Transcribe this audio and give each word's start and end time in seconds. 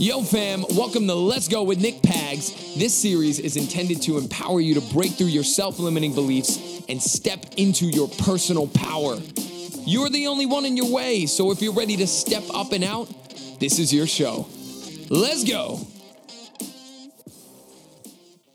Yo, 0.00 0.22
fam, 0.22 0.64
welcome 0.70 1.06
to 1.06 1.14
Let's 1.14 1.46
Go 1.46 1.62
with 1.62 1.78
Nick 1.78 1.96
Pags. 1.96 2.74
This 2.74 2.96
series 2.96 3.38
is 3.38 3.58
intended 3.58 4.00
to 4.04 4.16
empower 4.16 4.58
you 4.58 4.72
to 4.72 4.94
break 4.94 5.12
through 5.12 5.26
your 5.26 5.44
self 5.44 5.78
limiting 5.78 6.14
beliefs 6.14 6.80
and 6.88 7.02
step 7.02 7.44
into 7.58 7.84
your 7.84 8.08
personal 8.08 8.66
power. 8.68 9.18
You're 9.84 10.08
the 10.08 10.26
only 10.26 10.46
one 10.46 10.64
in 10.64 10.74
your 10.74 10.90
way, 10.90 11.26
so 11.26 11.50
if 11.50 11.60
you're 11.60 11.74
ready 11.74 11.98
to 11.98 12.06
step 12.06 12.42
up 12.54 12.72
and 12.72 12.82
out, 12.82 13.10
this 13.60 13.78
is 13.78 13.92
your 13.92 14.06
show. 14.06 14.48
Let's 15.10 15.44
go. 15.44 15.86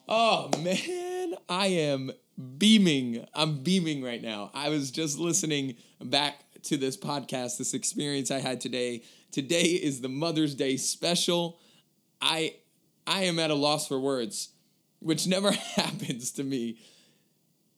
Oh, 0.10 0.50
man, 0.64 1.36
I 1.48 1.68
am 1.68 2.10
beaming. 2.58 3.24
I'm 3.36 3.62
beaming 3.62 4.02
right 4.02 4.20
now. 4.24 4.50
I 4.56 4.70
was 4.70 4.90
just 4.90 5.20
listening 5.20 5.76
back 6.02 6.40
to 6.64 6.78
this 6.78 6.98
podcast, 6.98 7.60
this 7.60 7.76
experience 7.76 8.32
I 8.32 8.40
had 8.40 8.60
today. 8.60 9.04
Today 9.36 9.64
is 9.64 10.00
the 10.00 10.08
Mother's 10.08 10.56
Day 10.56 10.78
special. 10.78 11.60
I 12.22 12.56
I 13.06 13.24
am 13.24 13.38
at 13.38 13.52
a 13.52 13.54
loss 13.54 13.86
for 13.86 14.00
words, 14.00 14.54
which 15.00 15.28
never 15.36 15.52
happens 15.76 16.32
to 16.32 16.44
me. 16.46 16.78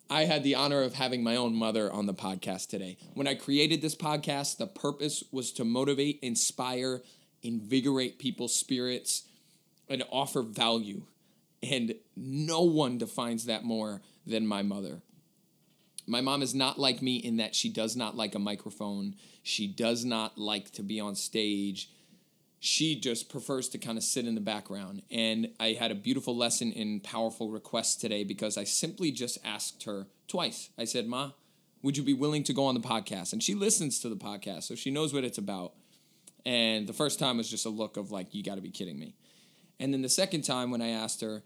I 0.07 0.25
had 0.25 0.43
the 0.43 0.53
honor 0.53 0.83
of 0.83 0.93
having 0.93 1.23
my 1.23 1.35
own 1.35 1.55
mother 1.55 1.91
on 1.91 2.05
the 2.05 2.13
podcast 2.13 2.69
today. 2.69 2.99
When 3.15 3.25
I 3.25 3.33
created 3.33 3.81
this 3.81 3.95
podcast, 3.95 4.57
the 4.57 4.67
purpose 4.67 5.23
was 5.31 5.51
to 5.53 5.65
motivate, 5.65 6.19
inspire, 6.21 7.01
invigorate 7.41 8.19
people's 8.19 8.55
spirits, 8.55 9.23
and 9.89 10.03
offer 10.11 10.43
value. 10.43 11.07
And 11.63 11.95
no 12.15 12.61
one 12.61 12.99
defines 12.99 13.45
that 13.45 13.63
more 13.63 14.03
than 14.27 14.45
my 14.45 14.61
mother. 14.61 15.01
My 16.07 16.21
mom 16.21 16.41
is 16.41 16.55
not 16.55 16.79
like 16.79 17.01
me 17.01 17.17
in 17.17 17.37
that 17.37 17.53
she 17.53 17.69
does 17.69 17.95
not 17.95 18.15
like 18.15 18.33
a 18.33 18.39
microphone. 18.39 19.15
She 19.43 19.67
does 19.67 20.05
not 20.05 20.37
like 20.37 20.71
to 20.71 20.83
be 20.83 20.99
on 21.01 21.15
stage. 21.15 21.91
She 22.59 22.99
just 22.99 23.29
prefers 23.29 23.67
to 23.69 23.77
kind 23.77 23.97
of 23.97 24.03
sit 24.03 24.25
in 24.25 24.33
the 24.33 24.41
background. 24.41 25.03
And 25.11 25.49
I 25.59 25.73
had 25.73 25.91
a 25.91 25.95
beautiful 25.95 26.35
lesson 26.35 26.71
in 26.71 27.01
powerful 27.01 27.51
requests 27.51 27.97
today 27.97 28.23
because 28.23 28.57
I 28.57 28.63
simply 28.63 29.11
just 29.11 29.37
asked 29.43 29.83
her 29.83 30.07
twice. 30.27 30.69
I 30.77 30.85
said, 30.85 31.07
Ma, 31.07 31.31
would 31.83 31.97
you 31.97 32.03
be 32.03 32.13
willing 32.13 32.43
to 32.45 32.53
go 32.53 32.65
on 32.65 32.73
the 32.73 32.79
podcast? 32.81 33.33
And 33.33 33.43
she 33.43 33.53
listens 33.53 33.99
to 33.99 34.09
the 34.09 34.15
podcast, 34.15 34.63
so 34.63 34.75
she 34.75 34.91
knows 34.91 35.13
what 35.13 35.23
it's 35.25 35.37
about. 35.37 35.73
And 36.45 36.87
the 36.87 36.93
first 36.93 37.19
time 37.19 37.37
was 37.37 37.49
just 37.49 37.65
a 37.65 37.69
look 37.69 37.97
of 37.97 38.11
like, 38.11 38.33
you 38.33 38.43
got 38.43 38.55
to 38.55 38.61
be 38.61 38.71
kidding 38.71 38.97
me. 38.97 39.15
And 39.79 39.93
then 39.93 40.01
the 40.01 40.09
second 40.09 40.43
time 40.43 40.71
when 40.71 40.81
I 40.81 40.89
asked 40.89 41.21
her, 41.21 41.43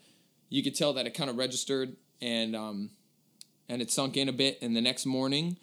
you 0.49 0.63
could 0.63 0.75
tell 0.75 0.93
that 0.93 1.07
it 1.07 1.13
kind 1.13 1.29
of 1.29 1.37
registered 1.37 1.95
and 2.21 2.55
um, 2.55 2.91
and 3.71 3.81
it 3.81 3.89
sunk 3.89 4.17
in 4.17 4.27
a 4.27 4.33
bit. 4.33 4.61
And 4.61 4.75
the 4.75 4.81
next 4.81 5.05
morning, 5.05 5.57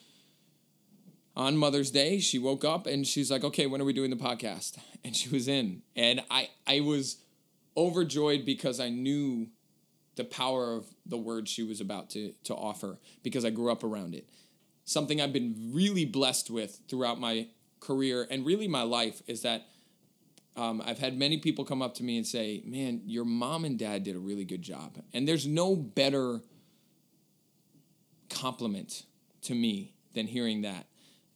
on 1.37 1.59
Mother's 1.59 1.91
Day, 1.91 2.19
she 2.19 2.39
woke 2.39 2.65
up 2.65 2.87
and 2.87 3.07
she's 3.07 3.31
like, 3.31 3.45
"Okay, 3.45 3.67
when 3.67 3.81
are 3.81 3.85
we 3.85 3.93
doing 3.93 4.11
the 4.11 4.17
podcast?" 4.17 4.79
And 5.05 5.15
she 5.15 5.29
was 5.29 5.47
in, 5.47 5.83
and 5.95 6.23
I 6.29 6.49
I 6.67 6.81
was 6.81 7.19
overjoyed 7.77 8.45
because 8.45 8.81
I 8.81 8.89
knew 8.89 9.47
the 10.17 10.25
power 10.25 10.75
of 10.75 10.87
the 11.07 11.17
word 11.17 11.49
she 11.49 11.63
was 11.63 11.81
about 11.81 12.11
to 12.11 12.33
to 12.45 12.55
offer 12.55 12.99
because 13.23 13.45
I 13.45 13.51
grew 13.51 13.71
up 13.71 13.85
around 13.85 14.17
it. 14.17 14.29
Something 14.85 15.21
I've 15.21 15.33
been 15.33 15.71
really 15.73 16.05
blessed 16.05 16.51
with 16.51 16.81
throughout 16.89 17.21
my 17.21 17.47
career 17.79 18.27
and 18.29 18.45
really 18.45 18.67
my 18.67 18.83
life 18.83 19.23
is 19.29 19.43
that 19.43 19.69
um, 20.57 20.83
I've 20.85 20.99
had 20.99 21.17
many 21.17 21.39
people 21.39 21.65
come 21.65 21.81
up 21.81 21.95
to 21.95 22.03
me 22.03 22.17
and 22.17 22.27
say, 22.27 22.61
"Man, 22.67 23.03
your 23.07 23.25
mom 23.25 23.65
and 23.65 23.79
dad 23.79 24.03
did 24.03 24.17
a 24.17 24.19
really 24.19 24.45
good 24.45 24.63
job," 24.63 24.99
and 25.13 25.29
there's 25.29 25.47
no 25.47 25.77
better 25.77 26.41
compliment 28.29 29.05
to 29.43 29.55
me 29.55 29.95
than 30.15 30.27
hearing 30.27 30.63
that. 30.63 30.87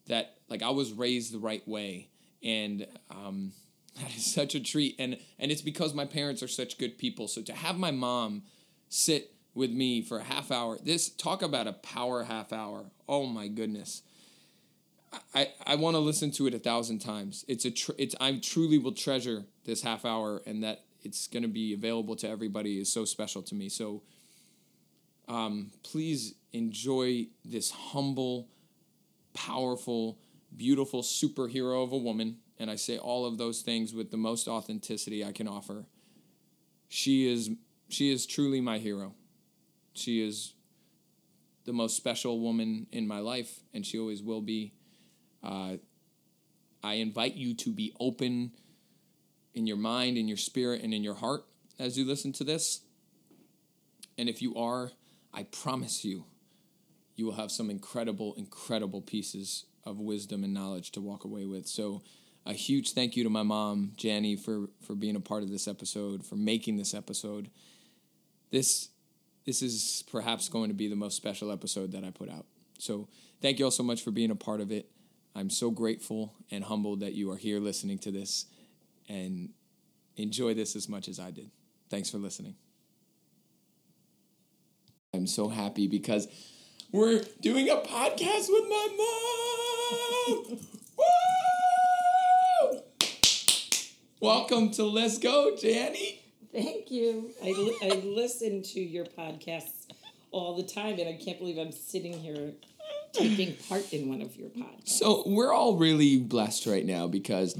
That 0.06 0.36
like 0.48 0.62
I 0.62 0.70
was 0.70 0.92
raised 0.92 1.32
the 1.32 1.38
right 1.38 1.66
way, 1.66 2.08
and 2.42 2.86
um, 3.10 3.52
that 4.00 4.14
is 4.14 4.32
such 4.32 4.54
a 4.54 4.60
treat. 4.60 4.96
And 4.98 5.18
and 5.38 5.50
it's 5.50 5.62
because 5.62 5.94
my 5.94 6.04
parents 6.04 6.42
are 6.42 6.48
such 6.48 6.78
good 6.78 6.98
people. 6.98 7.28
So 7.28 7.42
to 7.42 7.52
have 7.52 7.78
my 7.78 7.90
mom 7.90 8.42
sit 8.88 9.34
with 9.54 9.70
me 9.70 10.02
for 10.02 10.18
a 10.18 10.24
half 10.24 10.50
hour, 10.50 10.78
this 10.82 11.08
talk 11.08 11.42
about 11.42 11.66
a 11.66 11.72
power 11.72 12.24
half 12.24 12.52
hour. 12.52 12.90
Oh 13.08 13.26
my 13.26 13.48
goodness. 13.48 14.02
I, 15.34 15.50
I 15.66 15.74
want 15.74 15.94
to 15.94 15.98
listen 15.98 16.30
to 16.32 16.46
it 16.46 16.54
a 16.54 16.58
thousand 16.58 17.00
times. 17.00 17.44
It's 17.46 17.66
a 17.66 17.70
tr- 17.70 17.92
it's 17.98 18.14
I 18.18 18.38
truly 18.38 18.78
will 18.78 18.92
treasure 18.92 19.44
this 19.64 19.82
half 19.82 20.06
hour 20.06 20.40
and 20.46 20.64
that 20.64 20.84
it's 21.02 21.26
going 21.26 21.42
to 21.42 21.48
be 21.48 21.74
available 21.74 22.16
to 22.16 22.28
everybody 22.28 22.80
is 22.80 22.90
so 22.90 23.04
special 23.04 23.42
to 23.42 23.54
me. 23.54 23.68
So 23.68 24.02
um, 25.32 25.70
please 25.82 26.34
enjoy 26.52 27.26
this 27.42 27.70
humble, 27.70 28.48
powerful, 29.32 30.18
beautiful 30.54 31.02
superhero 31.02 31.82
of 31.82 31.92
a 31.92 31.96
woman. 31.96 32.36
And 32.58 32.70
I 32.70 32.76
say 32.76 32.98
all 32.98 33.24
of 33.24 33.38
those 33.38 33.62
things 33.62 33.94
with 33.94 34.10
the 34.10 34.18
most 34.18 34.46
authenticity 34.46 35.24
I 35.24 35.32
can 35.32 35.48
offer. 35.48 35.86
She 36.88 37.32
is 37.32 37.50
she 37.88 38.12
is 38.12 38.26
truly 38.26 38.60
my 38.60 38.76
hero. 38.76 39.14
She 39.94 40.26
is 40.26 40.52
the 41.64 41.72
most 41.72 41.96
special 41.96 42.40
woman 42.40 42.86
in 42.92 43.08
my 43.08 43.18
life, 43.20 43.60
and 43.72 43.86
she 43.86 43.98
always 43.98 44.22
will 44.22 44.42
be. 44.42 44.74
Uh, 45.42 45.76
I 46.84 46.94
invite 46.94 47.34
you 47.34 47.54
to 47.54 47.70
be 47.70 47.94
open 47.98 48.52
in 49.54 49.66
your 49.66 49.76
mind, 49.76 50.18
in 50.18 50.28
your 50.28 50.36
spirit, 50.36 50.82
and 50.82 50.92
in 50.92 51.02
your 51.02 51.14
heart 51.14 51.44
as 51.78 51.96
you 51.96 52.04
listen 52.04 52.32
to 52.34 52.44
this. 52.44 52.82
And 54.18 54.28
if 54.28 54.42
you 54.42 54.54
are, 54.56 54.92
I 55.34 55.44
promise 55.44 56.04
you, 56.04 56.24
you 57.16 57.26
will 57.26 57.34
have 57.34 57.50
some 57.50 57.70
incredible, 57.70 58.34
incredible 58.34 59.00
pieces 59.00 59.64
of 59.84 59.98
wisdom 59.98 60.44
and 60.44 60.54
knowledge 60.54 60.92
to 60.92 61.00
walk 61.00 61.24
away 61.24 61.44
with. 61.46 61.66
So, 61.66 62.02
a 62.44 62.52
huge 62.52 62.92
thank 62.92 63.16
you 63.16 63.22
to 63.22 63.30
my 63.30 63.44
mom, 63.44 63.92
Janny, 63.96 64.38
for 64.38 64.68
for 64.84 64.94
being 64.94 65.16
a 65.16 65.20
part 65.20 65.42
of 65.42 65.50
this 65.50 65.68
episode, 65.68 66.24
for 66.24 66.36
making 66.36 66.76
this 66.76 66.94
episode. 66.94 67.50
This 68.50 68.88
this 69.44 69.62
is 69.62 70.04
perhaps 70.10 70.48
going 70.48 70.68
to 70.68 70.74
be 70.74 70.88
the 70.88 70.96
most 70.96 71.16
special 71.16 71.50
episode 71.50 71.92
that 71.92 72.04
I 72.04 72.10
put 72.10 72.30
out. 72.30 72.46
So, 72.78 73.08
thank 73.40 73.58
you 73.58 73.66
all 73.66 73.70
so 73.70 73.82
much 73.82 74.02
for 74.02 74.10
being 74.10 74.30
a 74.30 74.36
part 74.36 74.60
of 74.60 74.72
it. 74.72 74.90
I'm 75.34 75.50
so 75.50 75.70
grateful 75.70 76.34
and 76.50 76.64
humbled 76.64 77.00
that 77.00 77.14
you 77.14 77.30
are 77.30 77.36
here 77.36 77.58
listening 77.58 77.98
to 78.00 78.10
this 78.10 78.46
and 79.08 79.50
enjoy 80.16 80.54
this 80.54 80.76
as 80.76 80.88
much 80.88 81.08
as 81.08 81.18
I 81.18 81.30
did. 81.30 81.50
Thanks 81.88 82.10
for 82.10 82.18
listening. 82.18 82.56
I'm 85.14 85.26
so 85.26 85.50
happy 85.50 85.88
because 85.88 86.26
we're 86.90 87.22
doing 87.42 87.68
a 87.68 87.76
podcast 87.76 88.48
with 88.48 88.64
my 88.66 88.88
mom. 90.26 90.58
Woo! 92.72 92.80
Welcome 94.20 94.70
to 94.70 94.84
Let's 94.84 95.18
Go, 95.18 95.54
Janny. 95.62 96.20
Thank 96.50 96.90
you. 96.90 97.30
I, 97.44 97.48
li- 97.48 97.76
I 97.82 97.88
listen 98.06 98.62
to 98.62 98.80
your 98.80 99.04
podcasts 99.04 99.86
all 100.30 100.56
the 100.56 100.62
time, 100.62 100.98
and 100.98 101.06
I 101.06 101.18
can't 101.22 101.38
believe 101.38 101.58
I'm 101.58 101.72
sitting 101.72 102.14
here 102.14 102.52
taking 103.12 103.54
part 103.68 103.92
in 103.92 104.08
one 104.08 104.22
of 104.22 104.34
your 104.34 104.48
podcasts. 104.48 104.88
So 104.88 105.24
we're 105.26 105.52
all 105.52 105.76
really 105.76 106.20
blessed 106.20 106.64
right 106.64 106.86
now 106.86 107.06
because 107.06 107.54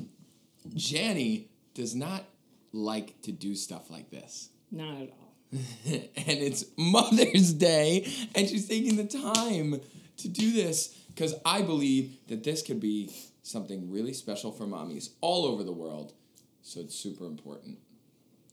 Janny 0.70 1.48
does 1.74 1.94
not 1.94 2.24
like 2.72 3.20
to 3.24 3.30
do 3.30 3.54
stuff 3.54 3.90
like 3.90 4.08
this. 4.10 4.48
Not 4.70 5.02
at 5.02 5.10
all. 5.10 5.21
and 5.86 6.08
it's 6.16 6.64
Mother's 6.78 7.52
Day, 7.52 8.10
and 8.34 8.48
she's 8.48 8.66
taking 8.66 8.96
the 8.96 9.04
time 9.04 9.80
to 10.18 10.28
do 10.28 10.52
this 10.52 10.88
because 11.14 11.34
I 11.44 11.60
believe 11.60 12.16
that 12.28 12.42
this 12.42 12.62
could 12.62 12.80
be 12.80 13.14
something 13.42 13.90
really 13.90 14.14
special 14.14 14.50
for 14.50 14.64
mommies 14.64 15.10
all 15.20 15.44
over 15.44 15.62
the 15.62 15.72
world. 15.72 16.14
So 16.62 16.80
it's 16.80 16.94
super 16.94 17.26
important. 17.26 17.78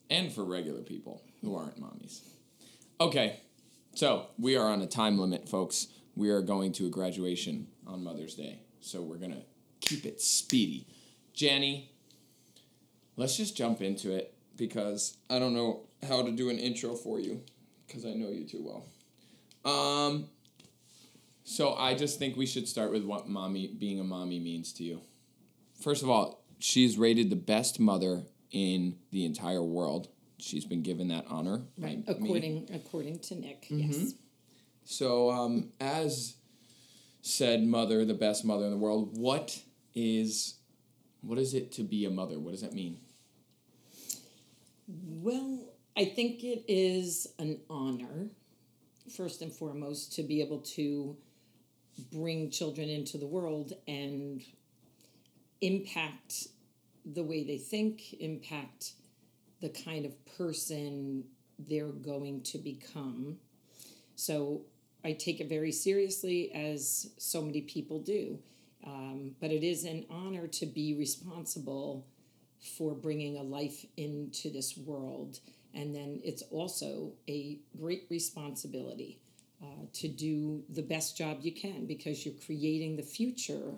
And 0.10 0.32
for 0.32 0.44
regular 0.44 0.82
people 0.82 1.24
who 1.42 1.56
aren't 1.56 1.80
mommies. 1.80 2.22
Okay, 3.00 3.40
so 3.94 4.28
we 4.38 4.58
are 4.58 4.68
on 4.68 4.82
a 4.82 4.88
time 4.88 5.18
limit, 5.18 5.48
folks. 5.48 5.88
We 6.16 6.32
are 6.32 6.42
going 6.42 6.74
to 6.74 6.88
a 6.88 6.90
graduation 6.90 7.68
on 7.88 8.04
Mother's 8.04 8.36
Day. 8.36 8.60
So 8.82 9.02
we're 9.02 9.18
going 9.18 9.34
to 9.34 9.44
keep 9.80 10.06
it 10.06 10.20
speedy. 10.20 10.88
Janny, 11.34 11.86
let's 13.16 13.38
just 13.38 13.56
jump 13.56 13.82
into 13.82 14.12
it 14.12 14.34
because 14.58 15.16
I 15.30 15.40
don't 15.40 15.54
know 15.54 15.89
how 16.08 16.22
to 16.22 16.32
do 16.32 16.50
an 16.50 16.58
intro 16.58 16.96
for 16.96 17.20
you 17.20 17.42
because 17.88 18.06
I 18.06 18.14
know 18.14 18.30
you 18.30 18.46
too 18.46 18.64
well. 18.64 18.86
Um, 19.66 20.30
so 21.44 21.74
I 21.74 21.96
just 21.96 22.20
think 22.20 22.38
we 22.38 22.46
should 22.46 22.68
start 22.68 22.92
with 22.92 23.04
what 23.04 23.28
mommy 23.28 23.68
being 23.68 24.00
a 24.00 24.04
mommy 24.04 24.40
means 24.40 24.72
to 24.74 24.84
you. 24.84 25.02
First 25.82 26.04
of 26.04 26.10
all, 26.10 26.44
she's 26.60 26.98
rated 26.98 27.30
the 27.30 27.36
best 27.36 27.80
mother 27.80 28.24
in 28.52 28.98
the 29.12 29.26
entire 29.26 29.64
world. 29.64 30.10
She's 30.38 30.66
been 30.66 30.84
given 30.84 31.08
that 31.10 31.26
honor. 31.28 31.64
Right. 31.78 32.06
by 32.06 32.14
me. 32.14 32.20
According 32.20 32.70
according 32.74 33.20
to 33.20 33.36
Nick. 33.36 33.64
Mm-hmm. 33.64 33.92
Yes. 33.92 34.14
So, 34.86 35.30
um, 35.32 35.72
as 35.80 36.36
said 37.22 37.64
mother, 37.64 38.06
the 38.06 38.14
best 38.14 38.46
mother 38.46 38.66
in 38.66 38.72
the 38.72 38.78
world, 38.78 39.18
what 39.18 39.62
is 39.94 40.56
what 41.22 41.38
is 41.38 41.54
it 41.54 41.72
to 41.74 41.84
be 41.84 42.06
a 42.06 42.10
mother? 42.10 42.40
What 42.40 42.52
does 42.52 42.62
that 42.62 42.74
mean? 42.74 43.00
Well, 44.88 45.69
I 45.98 46.06
think 46.06 46.44
it 46.44 46.64
is 46.68 47.28
an 47.40 47.60
honor, 47.70 48.30
first 49.16 49.42
and 49.42 49.52
foremost, 49.52 50.14
to 50.14 50.24
be 50.24 50.42
able 50.42 50.60
to 50.60 51.18
bring 52.12 52.50
children 52.50 52.90
into 52.90 53.18
the 53.18 53.28
world 53.28 53.74
and 53.88 54.42
impact 55.62 56.48
the 57.06 57.24
way 57.24 57.44
they 57.44 57.58
think, 57.58 58.14
impact 58.20 58.94
the 59.62 59.70
kind 59.70 60.06
of 60.06 60.14
person 60.38 61.26
they're 61.68 61.88
going 61.88 62.42
to 62.44 62.58
become. 62.58 63.38
So 64.16 64.62
I 65.04 65.14
take 65.14 65.42
it 65.42 65.50
very 65.50 65.72
seriously, 65.72 66.52
as 66.54 67.10
so 67.18 67.42
many 67.42 67.62
people 67.62 68.00
do. 68.00 68.40
Um, 68.86 69.36
but 69.42 69.52
it 69.52 69.64
is 69.64 69.84
an 69.84 70.06
honor 70.10 70.48
to 70.48 70.66
be 70.66 70.96
responsible 70.96 72.06
for 72.78 72.94
bringing 72.94 73.38
a 73.38 73.44
life 73.44 73.86
into 73.98 74.50
this 74.50 74.78
world. 74.78 75.40
And 75.74 75.96
then 75.96 76.20
it's 76.24 76.42
also 76.52 77.12
a 77.28 77.60
great 77.80 78.08
responsibility 78.10 79.20
uh, 79.62 79.86
to 79.94 80.08
do 80.08 80.64
the 80.70 80.82
best 80.82 81.18
job 81.18 81.40
you 81.42 81.52
can 81.52 81.86
because 81.86 82.26
you're 82.26 82.36
creating 82.46 82.96
the 82.96 83.04
future 83.04 83.74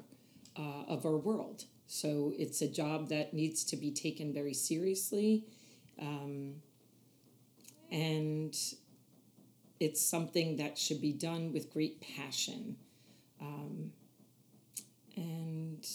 uh, 0.57 0.83
of 0.87 1.05
our 1.05 1.17
world. 1.17 1.65
So 1.87 2.33
it's 2.37 2.61
a 2.61 2.67
job 2.67 3.09
that 3.09 3.33
needs 3.33 3.63
to 3.65 3.75
be 3.75 3.91
taken 3.91 4.33
very 4.33 4.53
seriously. 4.53 5.43
Um, 5.99 6.61
and 7.91 8.55
it's 9.79 10.01
something 10.01 10.55
that 10.57 10.77
should 10.77 11.01
be 11.01 11.11
done 11.11 11.51
with 11.51 11.73
great 11.73 12.01
passion. 12.15 12.77
Um, 13.41 13.91
and 15.17 15.85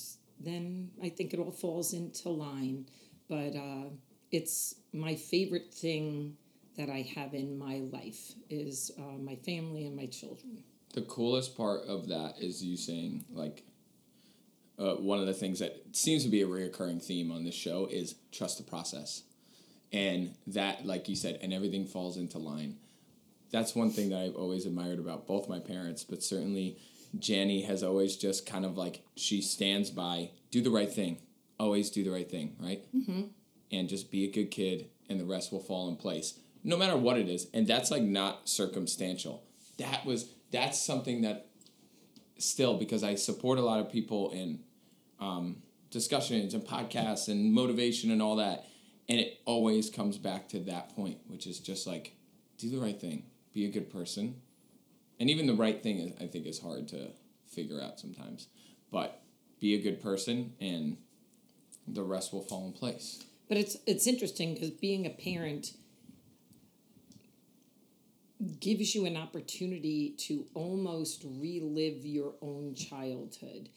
then 0.40 0.90
I 1.02 1.08
think 1.08 1.32
it 1.32 1.38
all 1.38 1.52
falls 1.52 1.92
into 1.92 2.28
line. 2.28 2.86
But 3.28 3.56
uh, 3.56 3.90
it's 4.36 4.74
my 4.92 5.14
favorite 5.14 5.72
thing 5.72 6.36
that 6.76 6.90
I 6.90 7.08
have 7.16 7.32
in 7.32 7.58
my 7.58 7.80
life 7.90 8.32
is 8.50 8.90
uh, 8.98 9.18
my 9.18 9.36
family 9.36 9.86
and 9.86 9.96
my 9.96 10.06
children. 10.06 10.62
The 10.92 11.02
coolest 11.02 11.56
part 11.56 11.84
of 11.86 12.08
that 12.08 12.34
is 12.38 12.62
you 12.62 12.76
saying 12.76 13.24
like 13.32 13.64
uh, 14.78 14.96
one 14.96 15.18
of 15.20 15.26
the 15.26 15.32
things 15.32 15.58
that 15.60 15.82
seems 15.92 16.22
to 16.24 16.28
be 16.28 16.42
a 16.42 16.46
reoccurring 16.46 17.02
theme 17.02 17.32
on 17.32 17.44
this 17.44 17.54
show 17.54 17.88
is 17.90 18.16
trust 18.30 18.58
the 18.58 18.64
process, 18.64 19.22
and 19.90 20.34
that 20.46 20.84
like 20.84 21.08
you 21.08 21.16
said, 21.16 21.38
and 21.42 21.54
everything 21.54 21.86
falls 21.86 22.18
into 22.18 22.38
line. 22.38 22.76
That's 23.50 23.74
one 23.74 23.90
thing 23.90 24.10
that 24.10 24.18
I've 24.18 24.36
always 24.36 24.66
admired 24.66 24.98
about 24.98 25.26
both 25.26 25.48
my 25.48 25.60
parents, 25.60 26.04
but 26.04 26.22
certainly 26.22 26.76
Janny 27.16 27.64
has 27.66 27.82
always 27.82 28.16
just 28.16 28.44
kind 28.44 28.66
of 28.66 28.76
like 28.76 29.02
she 29.16 29.40
stands 29.40 29.88
by 29.88 30.30
do 30.50 30.60
the 30.60 30.70
right 30.70 30.92
thing, 30.92 31.22
always 31.58 31.88
do 31.88 32.04
the 32.04 32.10
right 32.10 32.30
thing, 32.30 32.56
right? 32.60 32.84
Mm-hmm. 32.94 33.22
And 33.72 33.88
just 33.88 34.10
be 34.10 34.24
a 34.24 34.30
good 34.30 34.50
kid, 34.50 34.88
and 35.08 35.18
the 35.18 35.24
rest 35.24 35.52
will 35.52 35.60
fall 35.60 35.88
in 35.88 35.96
place, 35.96 36.38
no 36.62 36.76
matter 36.76 36.96
what 36.96 37.18
it 37.18 37.28
is. 37.28 37.48
And 37.52 37.66
that's 37.66 37.90
like 37.90 38.02
not 38.02 38.48
circumstantial. 38.48 39.42
That 39.78 40.06
was 40.06 40.30
that's 40.52 40.80
something 40.80 41.22
that 41.22 41.48
still 42.38 42.78
because 42.78 43.02
I 43.02 43.16
support 43.16 43.58
a 43.58 43.62
lot 43.62 43.80
of 43.80 43.90
people 43.90 44.30
in 44.30 44.60
um, 45.18 45.62
discussions 45.90 46.54
and 46.54 46.62
podcasts 46.62 47.28
and 47.28 47.52
motivation 47.52 48.10
and 48.10 48.22
all 48.22 48.36
that, 48.36 48.66
and 49.08 49.18
it 49.18 49.40
always 49.44 49.90
comes 49.90 50.16
back 50.18 50.48
to 50.50 50.60
that 50.60 50.94
point, 50.94 51.18
which 51.26 51.46
is 51.46 51.58
just 51.58 51.86
like 51.86 52.12
do 52.58 52.70
the 52.70 52.78
right 52.78 53.00
thing, 53.00 53.24
be 53.52 53.64
a 53.64 53.70
good 53.70 53.90
person, 53.90 54.40
and 55.18 55.30
even 55.30 55.46
the 55.46 55.54
right 55.54 55.82
thing 55.82 55.98
is, 55.98 56.12
I 56.20 56.26
think 56.26 56.46
is 56.46 56.60
hard 56.60 56.88
to 56.88 57.08
figure 57.48 57.80
out 57.80 57.98
sometimes, 57.98 58.48
but 58.90 59.22
be 59.60 59.74
a 59.74 59.82
good 59.82 60.02
person 60.02 60.52
and 60.60 60.98
the 61.88 62.02
rest 62.02 62.32
will 62.32 62.42
fall 62.42 62.66
in 62.66 62.72
place. 62.72 63.24
But 63.48 63.58
it's 63.58 63.76
it's 63.86 64.06
interesting 64.06 64.54
because 64.54 64.70
being 64.70 65.06
a 65.06 65.10
parent 65.10 65.72
gives 68.60 68.94
you 68.94 69.06
an 69.06 69.16
opportunity 69.16 70.14
to 70.18 70.46
almost 70.54 71.24
relive 71.24 72.04
your 72.04 72.34
own 72.42 72.74
childhood. 72.74 73.68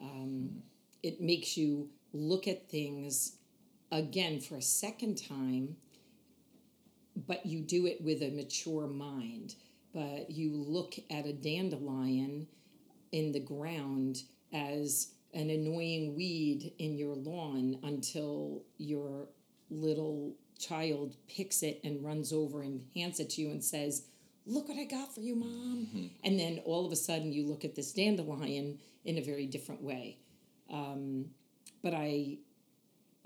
Um, 0.00 0.62
it 1.02 1.20
makes 1.20 1.56
you 1.56 1.88
look 2.12 2.48
at 2.48 2.68
things 2.68 3.36
again 3.92 4.40
for 4.40 4.56
a 4.56 4.62
second 4.62 5.22
time, 5.28 5.76
but 7.26 7.46
you 7.46 7.60
do 7.60 7.86
it 7.86 8.00
with 8.02 8.22
a 8.22 8.30
mature 8.30 8.86
mind. 8.86 9.54
But 9.94 10.30
you 10.30 10.52
look 10.52 10.94
at 11.10 11.26
a 11.26 11.32
dandelion 11.32 12.46
in 13.12 13.32
the 13.32 13.40
ground 13.40 14.22
as 14.52 15.12
an 15.34 15.50
annoying 15.50 16.16
weed 16.16 16.72
in 16.78 16.96
your 16.96 17.14
lawn 17.14 17.78
until 17.82 18.62
your 18.78 19.28
little 19.70 20.34
child 20.58 21.16
picks 21.28 21.62
it 21.62 21.80
and 21.84 22.04
runs 22.04 22.32
over 22.32 22.62
and 22.62 22.82
hands 22.94 23.20
it 23.20 23.30
to 23.30 23.42
you 23.42 23.50
and 23.50 23.62
says, 23.62 24.06
Look 24.46 24.68
what 24.68 24.78
I 24.78 24.84
got 24.84 25.14
for 25.14 25.20
you, 25.20 25.36
mom. 25.36 25.86
Mm-hmm. 25.86 26.06
And 26.24 26.40
then 26.40 26.60
all 26.64 26.86
of 26.86 26.92
a 26.92 26.96
sudden 26.96 27.32
you 27.32 27.46
look 27.46 27.66
at 27.66 27.74
this 27.74 27.92
dandelion 27.92 28.78
in 29.04 29.18
a 29.18 29.22
very 29.22 29.44
different 29.44 29.82
way. 29.82 30.16
Um, 30.72 31.26
but 31.82 31.92
I, 31.92 32.38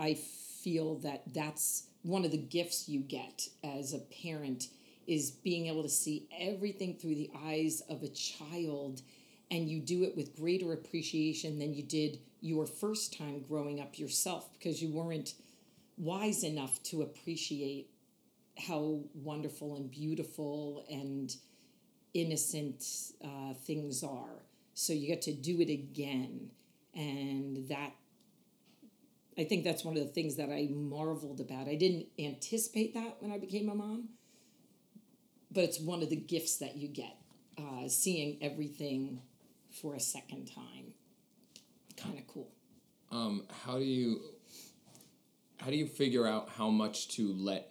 I 0.01 0.15
feel 0.15 0.97
that 0.99 1.23
that's 1.33 1.85
one 2.03 2.25
of 2.25 2.33
the 2.33 2.39
gifts 2.39 2.89
you 2.89 3.01
get 3.01 3.49
as 3.63 3.95
a 3.95 4.01
parent 4.23 4.67
is 5.07 5.31
being 5.31 5.67
able 5.67 5.83
to 5.83 5.89
see 5.89 6.29
everything 6.37 6.97
through 6.97 7.15
the 7.15 7.31
eyes 7.45 7.83
of 7.89 8.03
a 8.03 8.09
child 8.09 9.03
and 9.53 9.69
you 9.69 9.81
do 9.81 10.03
it 10.03 10.17
with 10.17 10.35
greater 10.35 10.73
appreciation 10.73 11.59
than 11.59 11.75
you 11.75 11.83
did 11.83 12.19
your 12.41 12.67
first 12.67 13.17
time 13.17 13.45
growing 13.47 13.81
up 13.81 13.99
yourself 13.99 14.51
because 14.55 14.83
you 14.83 14.91
weren't 14.91 15.35
wise 15.99 16.43
enough 16.43 16.83
to 16.83 17.03
appreciate 17.03 17.91
how 18.57 19.01
wonderful 19.15 19.77
and 19.77 19.91
beautiful 19.91 20.87
and 20.91 21.37
innocent 22.15 22.83
uh, 23.23 23.53
things 23.67 24.03
are. 24.03 24.43
So 24.73 24.95
you 24.95 25.07
get 25.07 25.21
to 25.23 25.35
do 25.35 25.61
it 25.61 25.71
again. 25.71 26.51
And 26.95 27.69
that, 27.69 27.93
I 29.37 29.45
think 29.45 29.65
that's 29.65 29.85
one 29.85 29.99
of 29.99 30.03
the 30.03 30.09
things 30.09 30.37
that 30.37 30.49
I 30.49 30.69
marveled 30.73 31.41
about. 31.41 31.69
I 31.69 31.75
didn't 31.75 32.07
anticipate 32.19 32.95
that 32.95 33.19
when 33.21 33.31
I 33.31 33.39
became 33.39 33.69
a 33.69 33.75
mom, 33.75 34.09
but 35.51 35.65
it's 35.65 35.79
one 35.79 36.03
of 36.03 36.09
the 36.09 36.17
gifts 36.17 36.57
that 36.57 36.77
you 36.77 36.89
get, 36.89 37.17
uh, 37.59 37.87
seeing 37.89 38.39
everything 38.41 39.21
for 39.73 39.95
a 39.95 40.01
second 40.01 40.47
time. 40.47 40.93
Kind 41.97 42.19
of 42.19 42.27
cool. 42.27 42.51
Um, 43.11 43.45
how 43.65 43.79
do 43.79 43.85
you 43.85 44.21
how 45.59 45.71
do 45.71 45.77
you 45.77 45.87
figure 45.87 46.27
out 46.27 46.49
how 46.57 46.71
much 46.71 47.09
to 47.17 47.33
let 47.35 47.71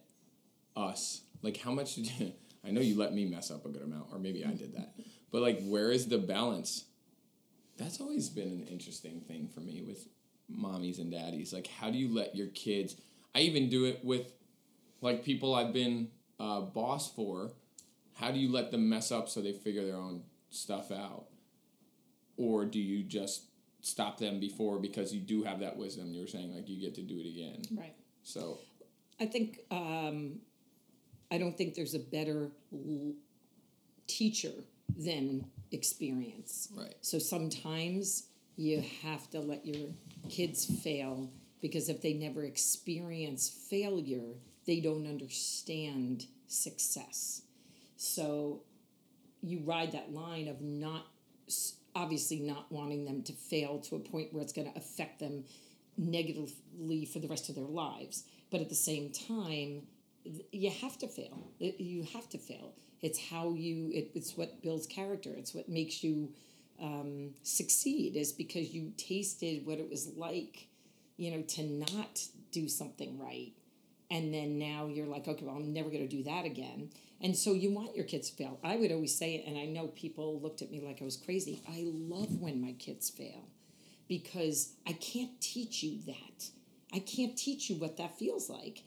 us 0.78 1.22
like 1.42 1.58
how 1.58 1.72
much 1.72 1.96
did 1.96 2.20
you, 2.20 2.34
I 2.66 2.72
know 2.72 2.80
you 2.82 2.98
let 2.98 3.14
me 3.14 3.26
mess 3.26 3.52
up 3.52 3.66
a 3.66 3.70
good 3.70 3.82
amount 3.82 4.08
or 4.12 4.20
maybe 4.20 4.46
I 4.46 4.52
did 4.52 4.74
that 4.76 4.94
but 5.32 5.42
like 5.42 5.62
where 5.64 5.92
is 5.92 6.08
the 6.08 6.18
balance 6.18 6.86
that's 7.78 8.00
always 8.00 8.30
been 8.30 8.48
an 8.48 8.68
interesting 8.70 9.22
thing 9.22 9.50
for 9.54 9.60
me 9.60 9.82
with 9.86 10.08
mommies 10.50 11.00
and 11.00 11.12
daddies 11.12 11.52
like 11.52 11.68
how 11.68 11.90
do 11.90 11.98
you 11.98 12.14
let 12.14 12.36
your 12.36 12.48
kids 12.48 12.96
I 13.36 13.40
even 13.40 13.68
do 13.68 13.86
it 13.86 14.00
with 14.04 14.32
like 15.02 15.26
people 15.26 15.54
I've 15.54 15.74
been 15.74 16.10
uh, 16.40 16.62
boss 16.62 17.12
for 17.12 17.52
how 18.14 18.32
do 18.32 18.40
you 18.40 18.52
let 18.52 18.72
them 18.72 18.88
mess 18.88 19.12
up 19.12 19.28
so 19.28 19.42
they 19.42 19.54
figure 19.54 19.86
their 19.86 19.98
own 19.98 20.24
stuff 20.50 20.92
out 20.92 21.26
or 22.38 22.66
do 22.66 22.80
you 22.80 23.04
just 23.04 23.44
stop 23.82 24.18
them 24.20 24.40
before 24.40 24.80
because 24.80 25.14
you 25.14 25.20
do 25.20 25.44
have 25.44 25.60
that 25.60 25.78
wisdom? 25.78 26.14
You're 26.14 26.28
saying 26.28 26.54
like 26.54 26.70
you 26.70 26.80
get 26.80 26.96
to 26.96 27.02
do 27.02 27.20
it 27.20 27.28
again. 27.28 27.62
Right. 27.78 27.96
So 28.24 28.60
i 29.20 29.26
think 29.26 29.60
um, 29.70 30.40
i 31.30 31.38
don't 31.38 31.56
think 31.58 31.76
there's 31.76 31.94
a 31.94 32.00
better 32.00 32.50
l- 32.74 33.14
teacher 34.08 34.54
than 34.98 35.46
experience. 35.72 36.70
Right. 36.76 36.96
So 37.02 37.18
sometimes 37.18 38.28
you 38.58 38.84
have 39.04 39.30
to 39.32 39.40
let 39.40 39.66
your 39.66 39.90
kids 40.30 40.66
fail 40.84 41.32
because 41.62 41.88
if 41.88 42.02
they 42.02 42.14
never 42.14 42.44
experience 42.44 43.50
failure 43.70 44.36
they 44.68 44.80
don't 44.80 45.08
understand 45.08 46.26
success. 46.48 47.44
So 47.96 48.62
you 49.42 49.62
ride 49.66 49.94
that 49.94 50.14
line 50.14 50.48
of 50.48 50.62
not 50.62 51.08
obviously 51.96 52.40
not 52.40 52.72
wanting 52.72 53.06
them 53.06 53.24
to 53.24 53.34
fail 53.34 53.80
to 53.80 53.96
a 53.96 54.00
point 54.00 54.34
where 54.34 54.42
it's 54.42 54.54
going 54.54 54.72
to 54.72 54.78
affect 54.78 55.20
them 55.20 55.44
negatively 55.98 57.06
for 57.06 57.20
the 57.20 57.28
rest 57.28 57.50
of 57.50 57.56
their 57.56 57.66
lives. 57.66 58.24
But 58.50 58.62
at 58.62 58.70
the 58.70 58.76
same 58.76 59.12
time, 59.12 59.84
you 60.52 60.70
have 60.70 60.98
to 61.00 61.08
fail. 61.08 61.52
You 61.60 62.04
have 62.14 62.30
to 62.30 62.38
fail. 62.38 62.74
It's 63.02 63.20
how 63.30 63.54
you. 63.54 63.90
It, 63.94 64.12
it's 64.14 64.38
what 64.38 64.62
builds 64.62 64.88
character. 64.88 65.32
It's 65.36 65.54
what 65.54 65.68
makes 65.70 66.04
you 66.04 66.32
um, 66.82 67.32
succeed. 67.44 68.16
Is 68.16 68.32
because 68.32 68.74
you 68.74 68.94
tasted 68.98 69.66
what 69.66 69.80
it 69.80 69.90
was 69.90 70.12
like, 70.16 70.68
you 71.18 71.32
know, 71.32 71.42
to 71.42 71.64
not 71.64 72.24
do 72.52 72.68
something 72.68 73.18
right, 73.18 73.54
and 74.12 74.34
then 74.34 74.60
now 74.60 74.88
you're 74.88 75.08
like, 75.08 75.28
okay, 75.28 75.46
well, 75.46 75.56
I'm 75.56 75.74
never 75.74 75.90
going 75.90 76.08
to 76.08 76.16
do 76.16 76.24
that 76.24 76.46
again. 76.46 76.90
And 77.24 77.36
so 77.38 77.54
you 77.54 77.72
want 77.72 77.96
your 77.96 78.06
kids 78.06 78.30
to 78.32 78.36
fail. 78.36 78.60
I 78.64 78.78
would 78.78 78.92
always 78.92 79.16
say 79.16 79.36
it, 79.36 79.46
and 79.48 79.58
I 79.58 79.66
know 79.66 79.88
people 79.88 80.40
looked 80.42 80.62
at 80.62 80.72
me 80.72 80.82
like 80.82 81.02
I 81.02 81.06
was 81.06 81.18
crazy. 81.18 81.62
I 81.68 81.84
love 81.86 82.40
when 82.40 82.60
my 82.62 82.74
kids 82.74 83.10
fail 83.10 83.48
because 84.08 84.74
I 84.88 84.94
can't 84.94 85.40
teach 85.40 85.84
you 85.84 86.00
that. 86.08 86.50
I 86.94 87.00
can't 87.00 87.38
teach 87.38 87.70
you 87.70 87.78
what 87.78 87.98
that 87.98 88.18
feels 88.18 88.50
like. 88.50 88.84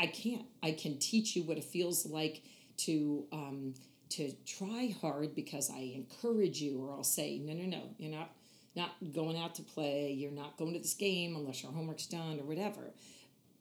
I 0.00 0.06
can't. 0.06 0.44
I 0.62 0.72
can 0.72 0.98
teach 0.98 1.36
you 1.36 1.44
what 1.44 1.56
it 1.58 1.64
feels 1.64 2.04
like 2.06 2.42
to 2.78 3.24
um, 3.32 3.74
to 4.10 4.32
try 4.44 4.94
hard 5.00 5.34
because 5.34 5.70
I 5.70 5.92
encourage 5.94 6.60
you, 6.60 6.80
or 6.82 6.92
I'll 6.92 7.04
say, 7.04 7.38
no, 7.38 7.52
no, 7.54 7.64
no, 7.64 7.82
you're 7.98 8.10
not 8.10 8.30
not 8.74 8.90
going 9.12 9.36
out 9.38 9.54
to 9.56 9.62
play. 9.62 10.12
You're 10.12 10.32
not 10.32 10.56
going 10.56 10.72
to 10.74 10.80
this 10.80 10.94
game 10.94 11.36
unless 11.36 11.62
your 11.62 11.72
homework's 11.72 12.06
done 12.06 12.40
or 12.40 12.44
whatever. 12.44 12.92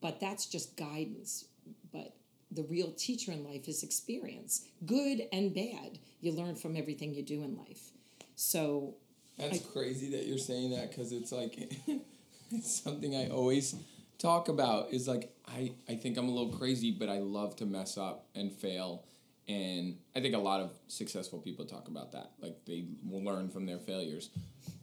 but 0.01 0.19
that's 0.19 0.45
just 0.47 0.77
guidance. 0.77 1.45
But 1.93 2.15
the 2.51 2.63
real 2.63 2.91
teacher 2.91 3.31
in 3.31 3.43
life 3.43 3.67
is 3.67 3.83
experience, 3.83 4.65
good 4.85 5.21
and 5.31 5.53
bad. 5.53 5.99
You 6.19 6.33
learn 6.33 6.55
from 6.55 6.75
everything 6.75 7.13
you 7.13 7.23
do 7.23 7.43
in 7.43 7.57
life. 7.57 7.91
So 8.35 8.95
That's 9.37 9.59
crazy 9.59 10.11
that 10.11 10.25
you're 10.25 10.37
saying 10.37 10.71
that 10.71 10.91
because 10.91 11.11
it's 11.11 11.31
like 11.31 11.71
it's 12.51 12.83
something 12.83 13.15
I 13.15 13.29
always 13.29 13.75
talk 14.17 14.49
about 14.49 14.91
is 14.91 15.07
like 15.07 15.33
I, 15.47 15.73
I 15.89 15.95
think 15.95 16.17
I'm 16.17 16.27
a 16.27 16.31
little 16.31 16.57
crazy, 16.57 16.91
but 16.91 17.09
I 17.09 17.19
love 17.19 17.55
to 17.57 17.65
mess 17.65 17.97
up 17.97 18.27
and 18.35 18.51
fail. 18.51 19.05
And 19.47 19.97
I 20.15 20.21
think 20.21 20.35
a 20.35 20.39
lot 20.39 20.61
of 20.61 20.71
successful 20.87 21.39
people 21.39 21.65
talk 21.65 21.87
about 21.87 22.11
that. 22.13 22.31
Like 22.39 22.65
they 22.65 22.85
will 23.03 23.23
learn 23.23 23.49
from 23.49 23.65
their 23.65 23.79
failures. 23.79 24.29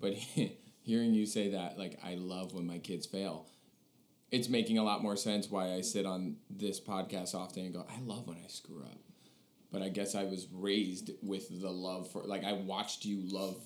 But 0.00 0.14
hearing 0.82 1.14
you 1.14 1.26
say 1.26 1.50
that, 1.50 1.78
like 1.78 1.98
I 2.04 2.14
love 2.14 2.54
when 2.54 2.66
my 2.66 2.78
kids 2.78 3.06
fail. 3.06 3.46
It's 4.30 4.48
making 4.48 4.78
a 4.78 4.84
lot 4.84 5.02
more 5.02 5.16
sense 5.16 5.50
why 5.50 5.72
I 5.72 5.80
sit 5.80 6.04
on 6.04 6.36
this 6.50 6.80
podcast 6.80 7.34
often 7.34 7.64
and 7.64 7.72
go, 7.72 7.86
I 7.88 7.98
love 8.02 8.26
when 8.26 8.36
I 8.44 8.48
screw 8.48 8.82
up. 8.82 8.98
But 9.72 9.82
I 9.82 9.88
guess 9.88 10.14
I 10.14 10.24
was 10.24 10.46
raised 10.52 11.10
with 11.22 11.60
the 11.60 11.70
love 11.70 12.10
for 12.10 12.22
like 12.24 12.44
I 12.44 12.52
watched 12.52 13.04
you 13.04 13.20
love 13.22 13.56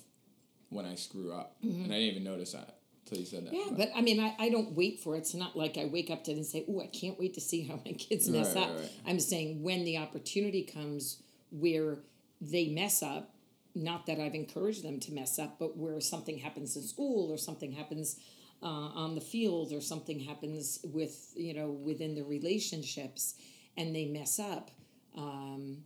when 0.69 0.85
I 0.85 0.95
screw 0.95 1.31
up. 1.33 1.55
And 1.61 1.85
I 1.85 1.95
didn't 1.99 2.01
even 2.11 2.23
notice 2.23 2.53
that 2.53 2.77
until 3.05 3.19
you 3.19 3.25
said 3.25 3.45
that. 3.45 3.53
Mm-hmm. 3.53 3.69
yeah, 3.79 3.85
but 3.85 3.91
I 3.95 4.01
mean, 4.01 4.19
I, 4.19 4.35
I 4.39 4.49
don't 4.49 4.73
wait 4.73 4.99
for 4.99 5.15
it. 5.15 5.19
It's 5.19 5.33
not 5.33 5.55
like 5.57 5.77
I 5.77 5.85
wake 5.85 6.09
up 6.09 6.23
to 6.25 6.31
it 6.31 6.35
and 6.37 6.45
say, 6.45 6.65
"Oh, 6.69 6.81
I 6.81 6.87
can't 6.87 7.17
wait 7.19 7.33
to 7.35 7.41
see 7.41 7.63
how 7.67 7.79
my 7.85 7.91
kids 7.93 8.27
mess 8.29 8.55
Right, 8.55 8.63
up." 8.63 8.69
right, 8.71 8.79
right. 8.79 8.91
I'm 9.07 9.19
saying 9.19 9.63
when 9.63 9.83
the 9.85 9.97
opportunity 9.97 10.63
comes 10.63 11.21
where 11.51 11.99
they 12.41 12.67
mess 12.67 13.01
up, 13.03 13.33
not 13.75 14.05
that 14.07 14.19
I've 14.19 14.35
encouraged 14.35 14.83
them 14.83 14.99
to 15.01 15.13
mess 15.13 15.39
up, 15.39 15.57
but 15.59 15.77
where 15.77 15.99
something 16.01 16.37
happens 16.39 16.75
in 16.75 16.83
school 16.83 17.31
or 17.31 17.37
something 17.37 17.71
happens 17.73 18.19
uh, 18.63 18.91
on 18.95 19.15
the 19.15 19.21
field 19.21 19.73
or 19.73 19.81
something 19.81 20.19
happens 20.19 20.79
with 20.83 21.33
you 21.35 21.53
know 21.53 21.69
within 21.69 22.15
the 22.15 22.23
relationships, 22.23 23.35
and 23.77 23.95
they 23.95 24.05
mess 24.05 24.39
up. 24.39 24.71
Um, 25.17 25.83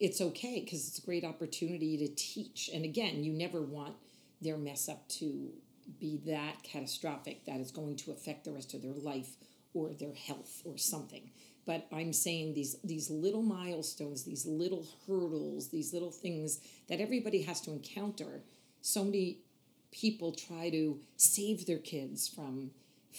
it's 0.00 0.20
okay 0.20 0.60
because 0.60 0.86
it's 0.86 0.98
a 0.98 1.02
great 1.02 1.24
opportunity 1.24 1.96
to 1.96 2.08
teach. 2.14 2.68
And 2.74 2.84
again, 2.84 3.24
you 3.24 3.32
never 3.32 3.62
want 3.62 3.94
their 4.42 4.58
mess 4.58 4.88
up 4.88 5.08
to 5.08 5.50
be 5.98 6.20
that 6.26 6.62
catastrophic 6.62 7.44
that 7.46 7.60
it's 7.60 7.70
going 7.70 7.96
to 7.96 8.10
affect 8.10 8.44
the 8.44 8.52
rest 8.52 8.74
of 8.74 8.82
their 8.82 8.92
life 8.92 9.36
or 9.72 9.92
their 9.92 10.14
health 10.14 10.62
or 10.64 10.76
something. 10.76 11.30
But 11.66 11.86
I'm 11.90 12.12
saying 12.12 12.54
these 12.54 12.76
these 12.84 13.10
little 13.10 13.42
milestones, 13.42 14.24
these 14.24 14.44
little 14.44 14.86
hurdles, 15.06 15.68
these 15.70 15.94
little 15.94 16.10
things 16.10 16.60
that 16.88 17.00
everybody 17.00 17.42
has 17.42 17.60
to 17.62 17.70
encounter. 17.70 18.42
So 18.82 19.04
many 19.04 19.38
people 19.94 20.32
try 20.32 20.68
to 20.70 20.98
save 21.16 21.66
their 21.66 21.78
kids 21.78 22.28
from 22.28 22.70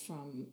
from 0.05 0.45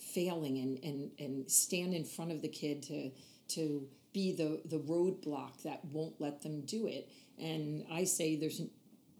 failing 0.00 0.58
and, 0.58 0.82
and, 0.82 1.10
and 1.18 1.50
stand 1.50 1.94
in 1.94 2.04
front 2.04 2.32
of 2.32 2.42
the 2.42 2.48
kid 2.48 2.82
to 2.82 3.10
to 3.46 3.86
be 4.12 4.34
the, 4.34 4.60
the 4.64 4.78
roadblock 4.78 5.62
that 5.62 5.84
won't 5.84 6.20
let 6.20 6.42
them 6.42 6.62
do 6.62 6.86
it. 6.86 7.08
And 7.38 7.84
I 7.90 8.04
say 8.04 8.36
there's 8.36 8.62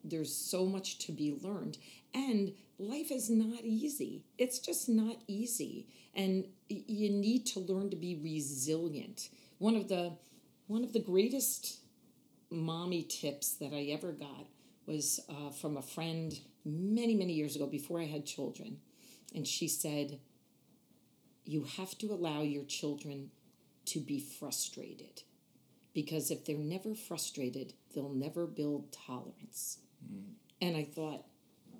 there's 0.04 0.34
so 0.34 0.66
much 0.66 0.98
to 1.06 1.12
be 1.12 1.38
learned. 1.42 1.78
And 2.14 2.52
life 2.78 3.10
is 3.10 3.30
not 3.30 3.60
easy. 3.62 4.24
It's 4.38 4.58
just 4.58 4.88
not 4.88 5.16
easy. 5.26 5.86
And 6.14 6.46
you 6.68 7.10
need 7.10 7.46
to 7.46 7.60
learn 7.60 7.90
to 7.90 7.96
be 7.96 8.18
resilient. 8.22 9.28
One 9.58 9.76
of 9.76 9.88
the 9.88 10.16
one 10.66 10.84
of 10.84 10.92
the 10.92 11.00
greatest 11.00 11.78
mommy 12.50 13.02
tips 13.02 13.54
that 13.54 13.72
I 13.72 13.92
ever 13.92 14.12
got 14.12 14.46
was 14.86 15.20
uh, 15.28 15.50
from 15.50 15.76
a 15.76 15.82
friend 15.82 16.38
many, 16.64 17.14
many 17.14 17.32
years 17.32 17.56
ago 17.56 17.66
before 17.66 18.00
I 18.00 18.06
had 18.06 18.26
children. 18.26 18.78
And 19.34 19.46
she 19.46 19.68
said, 19.68 20.18
You 21.44 21.64
have 21.76 21.96
to 21.98 22.12
allow 22.12 22.42
your 22.42 22.64
children 22.64 23.30
to 23.86 24.00
be 24.00 24.20
frustrated. 24.20 25.22
Because 25.94 26.30
if 26.30 26.44
they're 26.44 26.58
never 26.58 26.94
frustrated, 26.94 27.72
they'll 27.94 28.12
never 28.12 28.46
build 28.46 28.92
tolerance. 28.92 29.78
Mm. 30.04 30.34
And 30.60 30.76
I 30.76 30.84
thought, 30.84 31.24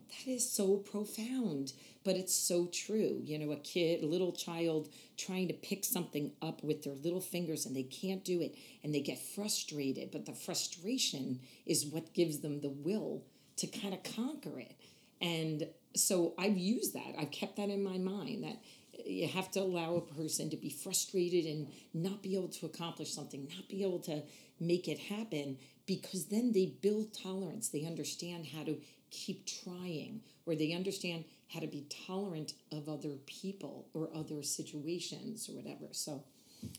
that 0.09 0.31
is 0.31 0.51
so 0.51 0.77
profound, 0.77 1.75
but 2.03 2.17
it's 2.17 2.35
so 2.35 2.67
true. 2.67 3.21
You 3.25 3.39
know, 3.39 3.53
a 3.53 3.57
kid, 3.57 4.03
a 4.03 4.07
little 4.07 4.33
child 4.33 4.89
trying 5.17 5.49
to 5.49 5.55
pick 5.55 5.85
something 5.85 6.33
up 6.41 6.63
with 6.65 6.83
their 6.83 6.95
little 6.95 7.21
fingers 7.21 7.67
and 7.67 7.77
they 7.77 7.83
can't 7.83 8.25
do 8.25 8.41
it 8.41 8.57
and 8.83 8.95
they 8.95 9.01
get 9.01 9.19
frustrated, 9.19 10.11
but 10.11 10.25
the 10.25 10.33
frustration 10.33 11.41
is 11.67 11.87
what 11.87 12.15
gives 12.15 12.41
them 12.41 12.61
the 12.61 12.71
will 12.71 13.23
to 13.59 13.67
kind 13.67 13.95
of 13.95 14.03
conquer 14.03 14.59
it. 14.59 14.75
And 15.21 15.69
so 15.95 16.35
I've 16.39 16.57
used 16.57 16.95
that. 16.95 17.15
I've 17.19 17.31
kept 17.31 17.57
that 17.57 17.71
in 17.71 17.83
my 17.83 17.99
mind 17.99 18.45
that 18.45 18.59
you 19.05 19.29
have 19.29 19.51
to 19.53 19.61
allow 19.61 19.97
a 19.97 20.01
person 20.01 20.51
to 20.51 20.57
be 20.57 20.71
frustrated 20.71 21.45
and 21.45 21.69
not 21.95 22.23
be 22.23 22.35
able 22.35 22.49
to 22.49 22.67
accomplish 22.67 23.13
something, 23.13 23.49
not 23.57 23.69
be 23.69 23.83
able 23.83 24.01
to 24.01 24.23
make 24.61 24.89
it 24.89 24.99
happen 24.99 25.57
because 25.87 26.27
then 26.27 26.53
they 26.53 26.67
build 26.67 27.15
tolerance. 27.15 27.69
They 27.69 27.85
understand 27.85 28.47
how 28.47 28.65
to 28.65 28.79
keep 29.11 29.47
trying 29.47 30.21
or 30.47 30.55
they 30.55 30.73
understand 30.73 31.25
how 31.53 31.61
to 31.61 31.67
be 31.67 31.87
tolerant 32.07 32.53
of 32.73 32.89
other 32.89 33.17
people 33.27 33.87
or 33.95 34.11
other 34.15 34.43
situations 34.43 35.49
or 35.49 35.53
whatever. 35.53 35.87
So 35.93 36.25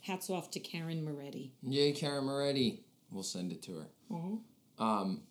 hats 0.01 0.29
off 0.29 0.51
to 0.51 0.59
Karen 0.59 1.03
Moretti. 1.03 1.51
Yay, 1.63 1.93
Karen 1.93 2.25
Moretti. 2.25 2.83
We'll 3.11 3.23
send 3.23 3.51
it 3.51 3.63
to 3.63 3.77
her. 3.77 3.87
Mm-hmm. 4.11 4.83
Um, 4.83 5.21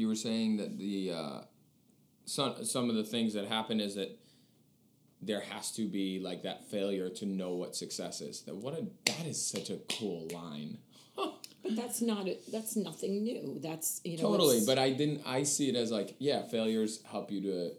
you 0.00 0.08
were 0.08 0.14
saying 0.14 0.56
that 0.56 0.78
the 0.78 1.12
uh, 1.12 1.40
some 2.24 2.64
some 2.64 2.88
of 2.88 2.96
the 2.96 3.04
things 3.04 3.34
that 3.34 3.46
happen 3.46 3.80
is 3.80 3.94
that 3.96 4.18
there 5.22 5.40
has 5.40 5.70
to 5.72 5.86
be 5.86 6.18
like 6.18 6.42
that 6.44 6.64
failure 6.70 7.10
to 7.10 7.26
know 7.26 7.50
what 7.54 7.76
success 7.76 8.22
is. 8.22 8.42
That 8.42 8.56
what 8.56 8.74
a 8.74 8.86
that 9.04 9.26
is 9.26 9.44
such 9.44 9.68
a 9.70 9.78
cool 9.98 10.28
line. 10.32 10.78
But 11.62 11.76
that's 11.76 12.00
not 12.00 12.26
a, 12.26 12.38
that's 12.50 12.74
nothing 12.74 13.22
new. 13.22 13.60
That's 13.62 14.00
you 14.02 14.16
know 14.16 14.22
Totally, 14.22 14.62
but 14.64 14.78
I 14.78 14.92
didn't. 14.92 15.20
I 15.26 15.42
see 15.42 15.68
it 15.68 15.76
as 15.76 15.90
like, 15.92 16.16
yeah, 16.18 16.40
failures 16.48 17.02
help 17.04 17.30
you 17.30 17.42
to, 17.42 17.72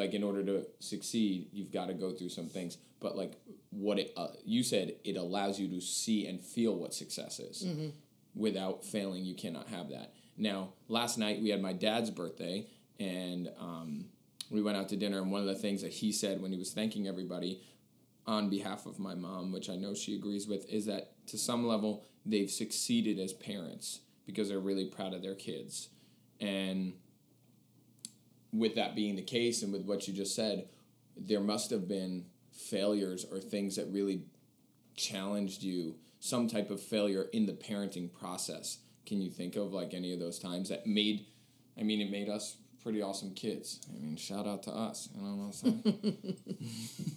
like, 0.00 0.14
in 0.14 0.22
order 0.22 0.44
to 0.44 0.64
succeed, 0.78 1.48
you've 1.52 1.72
got 1.72 1.88
to 1.88 1.94
go 1.94 2.12
through 2.12 2.28
some 2.28 2.46
things. 2.46 2.78
But 3.00 3.16
like, 3.16 3.32
what 3.70 3.98
it 3.98 4.12
uh, 4.16 4.28
you 4.44 4.62
said, 4.62 4.94
it 5.02 5.16
allows 5.16 5.58
you 5.58 5.66
to 5.70 5.80
see 5.80 6.28
and 6.28 6.40
feel 6.40 6.76
what 6.76 6.94
success 6.94 7.40
is. 7.40 7.64
Mm-hmm. 7.66 7.88
Without 8.36 8.84
failing, 8.84 9.24
you 9.24 9.34
cannot 9.34 9.66
have 9.70 9.88
that. 9.88 10.12
Now, 10.36 10.74
last 10.88 11.18
night 11.18 11.40
we 11.40 11.50
had 11.50 11.62
my 11.62 11.72
dad's 11.72 12.10
birthday, 12.10 12.66
and 12.98 13.50
um, 13.58 14.06
we 14.50 14.62
went 14.62 14.76
out 14.76 14.88
to 14.90 14.96
dinner. 14.96 15.20
And 15.20 15.30
one 15.30 15.40
of 15.40 15.46
the 15.46 15.54
things 15.54 15.82
that 15.82 15.92
he 15.92 16.12
said 16.12 16.40
when 16.40 16.52
he 16.52 16.58
was 16.58 16.72
thanking 16.72 17.08
everybody 17.08 17.62
on 18.26 18.50
behalf 18.50 18.86
of 18.86 18.98
my 18.98 19.14
mom, 19.14 19.52
which 19.52 19.70
I 19.70 19.76
know 19.76 19.94
she 19.94 20.16
agrees 20.16 20.46
with, 20.46 20.68
is 20.68 20.86
that 20.86 21.12
to 21.28 21.38
some 21.38 21.66
level 21.66 22.04
they've 22.24 22.50
succeeded 22.50 23.18
as 23.18 23.32
parents 23.32 24.00
because 24.26 24.48
they're 24.48 24.58
really 24.58 24.86
proud 24.86 25.14
of 25.14 25.22
their 25.22 25.34
kids. 25.34 25.88
And 26.40 26.94
with 28.52 28.74
that 28.74 28.96
being 28.96 29.16
the 29.16 29.22
case, 29.22 29.62
and 29.62 29.72
with 29.72 29.84
what 29.84 30.08
you 30.08 30.14
just 30.14 30.34
said, 30.34 30.68
there 31.16 31.40
must 31.40 31.70
have 31.70 31.88
been 31.88 32.26
failures 32.52 33.24
or 33.30 33.38
things 33.38 33.76
that 33.76 33.86
really 33.90 34.22
challenged 34.96 35.62
you, 35.62 35.96
some 36.18 36.48
type 36.48 36.70
of 36.70 36.82
failure 36.82 37.26
in 37.32 37.46
the 37.46 37.52
parenting 37.52 38.12
process. 38.12 38.78
Can 39.06 39.20
you 39.20 39.30
think 39.30 39.56
of 39.56 39.72
like 39.72 39.94
any 39.94 40.12
of 40.12 40.20
those 40.20 40.38
times 40.38 40.68
that 40.68 40.86
made, 40.86 41.26
I 41.78 41.82
mean, 41.82 42.00
it 42.00 42.10
made 42.10 42.28
us 42.28 42.56
pretty 42.82 43.02
awesome 43.02 43.34
kids. 43.34 43.80
I 43.94 43.98
mean, 43.98 44.16
shout 44.16 44.46
out 44.46 44.64
to 44.64 44.70
us. 44.70 45.08
You 45.14 45.22
know 45.22 45.34
what 45.34 45.44
I'm 45.46 45.82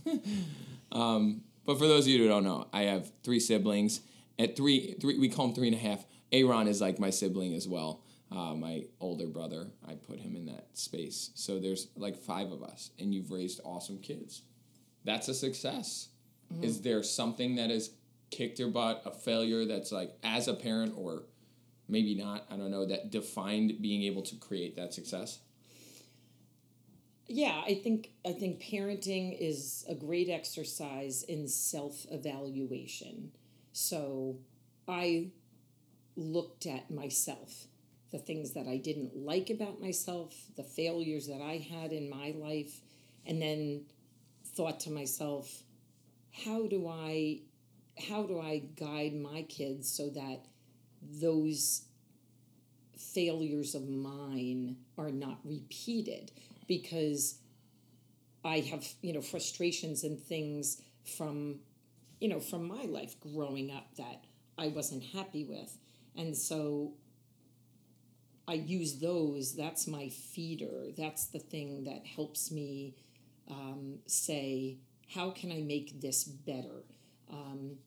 saying? 0.05 0.23
um, 0.91 1.41
but 1.65 1.77
for 1.77 1.87
those 1.87 2.05
of 2.05 2.09
you 2.09 2.19
who 2.19 2.27
don't 2.27 2.43
know, 2.43 2.67
I 2.73 2.83
have 2.83 3.11
three 3.23 3.39
siblings. 3.39 4.01
At 4.37 4.55
three, 4.55 4.95
three, 5.01 5.19
we 5.19 5.29
call 5.29 5.47
him 5.47 5.53
three 5.53 5.67
and 5.67 5.75
a 5.75 5.79
half. 5.79 6.05
Aaron 6.31 6.67
is 6.67 6.79
like 6.81 6.99
my 6.99 7.09
sibling 7.09 7.53
as 7.53 7.67
well. 7.67 8.01
Uh, 8.31 8.53
my 8.53 8.85
older 8.99 9.27
brother, 9.27 9.67
I 9.87 9.95
put 9.95 10.19
him 10.19 10.35
in 10.35 10.45
that 10.45 10.69
space. 10.73 11.31
So 11.33 11.59
there's 11.59 11.87
like 11.95 12.17
five 12.17 12.51
of 12.51 12.63
us, 12.63 12.91
and 12.99 13.13
you've 13.13 13.31
raised 13.31 13.59
awesome 13.63 13.99
kids. 13.99 14.43
That's 15.03 15.27
a 15.27 15.33
success. 15.33 16.09
Is 16.61 16.81
there 16.81 17.03
something 17.03 17.55
that 17.55 17.69
has 17.69 17.91
kicked 18.31 18.59
your 18.59 18.69
butt, 18.69 19.03
a 19.05 19.11
failure 19.11 19.65
that's 19.65 19.91
like 19.91 20.11
as 20.23 20.47
a 20.47 20.53
parent 20.53 20.93
or 20.97 21.23
maybe 21.89 22.15
not, 22.15 22.45
I 22.49 22.55
don't 22.55 22.71
know, 22.71 22.85
that 22.85 23.11
defined 23.11 23.81
being 23.81 24.03
able 24.03 24.21
to 24.23 24.35
create 24.35 24.75
that 24.75 24.93
success? 24.93 25.39
Yeah, 27.27 27.61
I 27.65 27.75
think 27.75 28.09
I 28.25 28.31
think 28.31 28.59
parenting 28.59 29.37
is 29.39 29.85
a 29.87 29.93
great 29.93 30.29
exercise 30.29 31.21
in 31.23 31.47
self-evaluation. 31.47 33.31
So 33.71 34.39
I 34.87 35.27
looked 36.15 36.65
at 36.65 36.89
myself, 36.89 37.67
the 38.11 38.17
things 38.17 38.53
that 38.53 38.67
I 38.67 38.77
didn't 38.77 39.15
like 39.15 39.51
about 39.51 39.79
myself, 39.79 40.35
the 40.55 40.63
failures 40.63 41.27
that 41.27 41.41
I 41.41 41.57
had 41.57 41.91
in 41.91 42.09
my 42.09 42.33
life, 42.35 42.81
and 43.27 43.39
then 43.39 43.85
thought 44.43 44.79
to 44.81 44.91
myself, 44.91 45.63
how 46.45 46.65
do 46.67 46.87
I 46.87 47.41
how 48.07 48.23
do 48.23 48.39
I 48.39 48.63
guide 48.75 49.13
my 49.13 49.43
kids 49.43 49.91
so 49.91 50.09
that 50.09 50.45
those 51.01 51.83
failures 52.97 53.75
of 53.75 53.87
mine 53.87 54.77
are 54.97 55.11
not 55.11 55.39
repeated 55.43 56.31
because 56.67 57.39
I 58.43 58.59
have, 58.59 58.85
you 59.01 59.13
know, 59.13 59.21
frustrations 59.21 60.03
and 60.03 60.19
things 60.19 60.81
from 61.17 61.59
you 62.19 62.27
know 62.27 62.39
from 62.39 62.67
my 62.67 62.83
life 62.83 63.15
growing 63.19 63.71
up 63.71 63.95
that 63.97 64.25
I 64.57 64.67
wasn't 64.67 65.03
happy 65.03 65.45
with. 65.45 65.77
And 66.15 66.35
so 66.35 66.93
I 68.47 68.53
use 68.53 68.99
those. 68.99 69.55
That's 69.55 69.87
my 69.87 70.09
feeder. 70.09 70.87
That's 70.97 71.27
the 71.27 71.39
thing 71.39 71.85
that 71.85 72.05
helps 72.05 72.51
me 72.51 72.95
um, 73.49 73.99
say 74.05 74.77
how 75.13 75.31
can 75.31 75.51
I 75.51 75.61
make 75.61 76.01
this 76.01 76.23
better? 76.23 76.83
Um, 77.31 77.77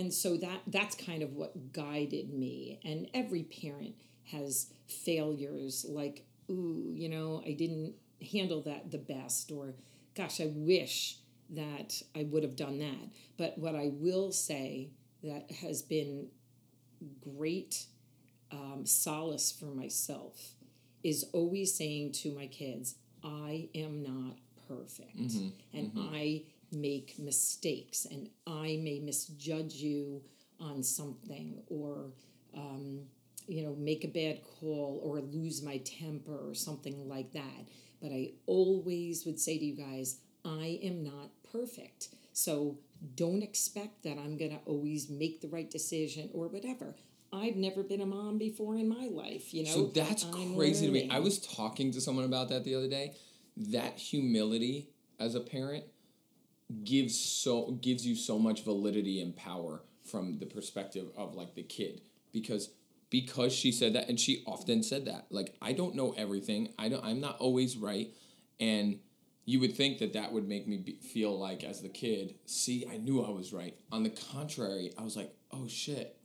and 0.00 0.14
so 0.14 0.38
that 0.38 0.62
that's 0.66 0.94
kind 0.94 1.22
of 1.22 1.34
what 1.34 1.74
guided 1.74 2.32
me. 2.32 2.80
And 2.84 3.06
every 3.12 3.42
parent 3.42 3.94
has 4.32 4.72
failures 4.88 5.84
like 5.88 6.24
ooh 6.50 6.90
you 6.94 7.08
know 7.08 7.42
i 7.46 7.52
didn't 7.52 7.94
handle 8.32 8.60
that 8.62 8.90
the 8.90 8.98
best 8.98 9.52
or 9.52 9.74
gosh 10.16 10.40
i 10.40 10.50
wish 10.54 11.18
that 11.50 12.00
i 12.16 12.24
would 12.24 12.42
have 12.42 12.56
done 12.56 12.78
that. 12.78 13.10
But 13.36 13.58
what 13.58 13.74
i 13.74 13.90
will 13.92 14.32
say 14.32 14.90
that 15.22 15.50
has 15.50 15.82
been 15.82 16.28
great 17.36 17.86
um, 18.52 18.84
solace 18.84 19.52
for 19.52 19.66
myself 19.66 20.54
is 21.04 21.24
always 21.32 21.74
saying 21.74 22.12
to 22.12 22.32
my 22.32 22.46
kids 22.46 22.94
i 23.22 23.68
am 23.74 24.02
not 24.02 24.36
perfect. 24.68 25.16
Mm-hmm. 25.18 25.76
and 25.78 25.92
i 26.14 26.42
make 26.72 27.18
mistakes 27.18 28.06
and 28.10 28.28
I 28.46 28.78
may 28.82 29.00
misjudge 29.00 29.74
you 29.74 30.22
on 30.60 30.82
something 30.82 31.62
or 31.68 32.12
um, 32.56 33.00
you 33.46 33.64
know 33.64 33.74
make 33.76 34.04
a 34.04 34.08
bad 34.08 34.40
call 34.42 35.00
or 35.02 35.20
lose 35.20 35.62
my 35.62 35.78
temper 35.78 36.38
or 36.48 36.54
something 36.54 37.08
like 37.08 37.32
that. 37.32 37.68
But 38.00 38.12
I 38.12 38.32
always 38.46 39.26
would 39.26 39.38
say 39.38 39.58
to 39.58 39.64
you 39.64 39.76
guys 39.76 40.20
I 40.44 40.78
am 40.82 41.04
not 41.04 41.30
perfect. 41.52 42.08
So 42.32 42.78
don't 43.14 43.42
expect 43.42 44.04
that 44.04 44.18
I'm 44.18 44.36
going 44.36 44.52
to 44.52 44.60
always 44.64 45.10
make 45.10 45.40
the 45.40 45.48
right 45.48 45.70
decision 45.70 46.30
or 46.32 46.48
whatever. 46.48 46.94
I've 47.32 47.56
never 47.56 47.82
been 47.82 48.00
a 48.00 48.06
mom 48.06 48.38
before 48.38 48.76
in 48.76 48.88
my 48.88 49.08
life 49.10 49.52
you 49.54 49.64
know? 49.64 49.70
So 49.70 49.86
that's 49.86 50.24
I'm 50.24 50.54
crazy 50.56 50.86
to 50.86 50.92
me. 50.92 51.08
I 51.10 51.18
was 51.20 51.38
talking 51.38 51.92
to 51.92 52.00
someone 52.00 52.24
about 52.24 52.48
that 52.48 52.64
the 52.64 52.74
other 52.74 52.88
day. 52.88 53.14
That 53.56 53.98
humility 53.98 54.88
as 55.18 55.34
a 55.34 55.40
parent 55.40 55.84
gives 56.84 57.18
so 57.18 57.72
gives 57.80 58.06
you 58.06 58.14
so 58.14 58.38
much 58.38 58.64
validity 58.64 59.20
and 59.20 59.36
power 59.36 59.82
from 60.04 60.38
the 60.38 60.46
perspective 60.46 61.08
of 61.16 61.34
like 61.34 61.54
the 61.54 61.62
kid 61.62 62.00
because 62.32 62.70
because 63.10 63.52
she 63.52 63.72
said 63.72 63.92
that 63.94 64.08
and 64.08 64.20
she 64.20 64.42
often 64.46 64.82
said 64.82 65.04
that 65.06 65.26
like 65.30 65.56
I 65.60 65.72
don't 65.72 65.94
know 65.94 66.14
everything. 66.16 66.72
I 66.78 66.88
don't 66.88 67.04
I'm 67.04 67.20
not 67.20 67.38
always 67.38 67.76
right 67.76 68.10
and 68.58 68.98
you 69.50 69.58
would 69.58 69.76
think 69.76 69.98
that 69.98 70.12
that 70.12 70.32
would 70.32 70.46
make 70.46 70.68
me 70.68 70.76
be, 70.76 70.92
feel 70.92 71.36
like 71.36 71.64
as 71.64 71.80
the 71.82 71.88
kid, 71.88 72.34
see, 72.46 72.86
I 72.88 72.98
knew 72.98 73.24
I 73.24 73.30
was 73.30 73.52
right. 73.52 73.74
On 73.90 74.04
the 74.04 74.10
contrary, 74.10 74.92
I 74.96 75.02
was 75.02 75.16
like, 75.16 75.34
oh 75.50 75.66
shit, 75.66 76.16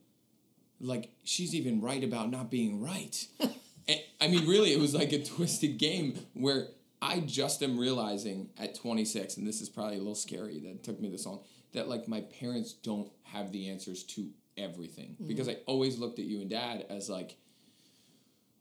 like 0.80 1.10
she's 1.24 1.54
even 1.54 1.80
right 1.80 2.04
about 2.04 2.30
not 2.30 2.50
being 2.50 2.80
right. 2.80 3.26
and, 3.40 4.00
I 4.20 4.28
mean, 4.28 4.46
really, 4.46 4.72
it 4.72 4.78
was 4.78 4.94
like 4.94 5.12
a 5.12 5.24
twisted 5.24 5.78
game 5.78 6.18
where 6.34 6.68
I 7.02 7.20
just 7.20 7.62
am 7.62 7.78
realizing 7.78 8.50
at 8.58 8.74
26, 8.74 9.36
and 9.36 9.46
this 9.46 9.60
is 9.60 9.68
probably 9.68 9.96
a 9.96 9.98
little 9.98 10.14
scary 10.14 10.58
that 10.60 10.70
it 10.70 10.84
took 10.84 11.00
me 11.00 11.08
this 11.08 11.26
long, 11.26 11.42
that 11.72 11.88
like 11.88 12.08
my 12.08 12.22
parents 12.22 12.72
don't 12.72 13.10
have 13.24 13.52
the 13.52 13.68
answers 13.68 14.02
to 14.04 14.30
everything 14.56 15.16
mm. 15.20 15.28
because 15.28 15.48
I 15.48 15.58
always 15.66 15.98
looked 15.98 16.18
at 16.18 16.24
you 16.24 16.40
and 16.40 16.50
dad 16.50 16.86
as 16.88 17.10
like, 17.10 17.36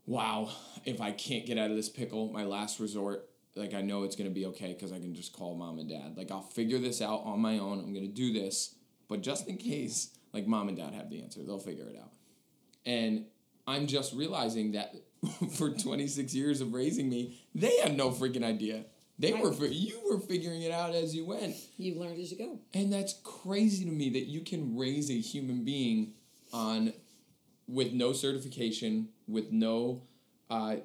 wow, 0.05 0.49
if 0.83 1.01
I 1.01 1.11
can't 1.11 1.45
get 1.45 1.57
out 1.57 1.69
of 1.69 1.77
this 1.77 1.89
pickle, 1.89 2.31
my 2.31 2.43
last 2.43 2.79
resort, 2.79 3.29
like 3.55 3.73
I 3.73 3.81
know 3.81 4.03
it's 4.03 4.15
gonna 4.15 4.29
be 4.29 4.45
okay 4.47 4.73
because 4.73 4.91
I 4.91 4.99
can 4.99 5.15
just 5.15 5.33
call 5.33 5.55
mom 5.55 5.79
and 5.79 5.89
dad. 5.89 6.15
Like 6.17 6.31
I'll 6.31 6.41
figure 6.41 6.77
this 6.77 7.01
out 7.01 7.21
on 7.23 7.39
my 7.39 7.57
own. 7.57 7.79
I'm 7.79 7.93
gonna 7.93 8.07
do 8.07 8.33
this, 8.33 8.75
but 9.07 9.21
just 9.21 9.47
in 9.47 9.57
case, 9.57 10.09
like 10.33 10.45
mom 10.45 10.67
and 10.67 10.77
dad 10.77 10.93
have 10.93 11.09
the 11.09 11.21
answer, 11.21 11.41
they'll 11.43 11.59
figure 11.59 11.87
it 11.89 11.97
out. 11.97 12.11
And 12.85 13.25
I'm 13.65 13.87
just 13.87 14.13
realizing 14.13 14.73
that 14.73 14.93
for 15.57 15.69
26 15.69 16.33
years 16.33 16.61
of 16.61 16.73
raising 16.73 17.09
me, 17.09 17.39
they 17.53 17.77
had 17.77 17.95
no 17.95 18.11
freaking 18.11 18.43
idea. 18.43 18.85
They 19.17 19.33
were 19.33 19.53
you 19.65 20.01
were 20.09 20.19
figuring 20.19 20.61
it 20.61 20.71
out 20.71 20.93
as 20.93 21.15
you 21.15 21.25
went. 21.25 21.55
you 21.77 21.97
learned 21.97 22.19
as 22.19 22.31
you 22.31 22.37
go 22.37 22.59
And 22.73 22.91
that's 22.91 23.15
crazy 23.23 23.85
to 23.85 23.91
me 23.91 24.09
that 24.09 24.25
you 24.25 24.41
can 24.41 24.77
raise 24.77 25.09
a 25.09 25.19
human 25.19 25.63
being 25.63 26.13
on 26.51 26.93
with 27.67 27.93
no 27.93 28.13
certification, 28.13 29.09
with 29.27 29.51
no 29.51 30.03
uh, 30.49 30.77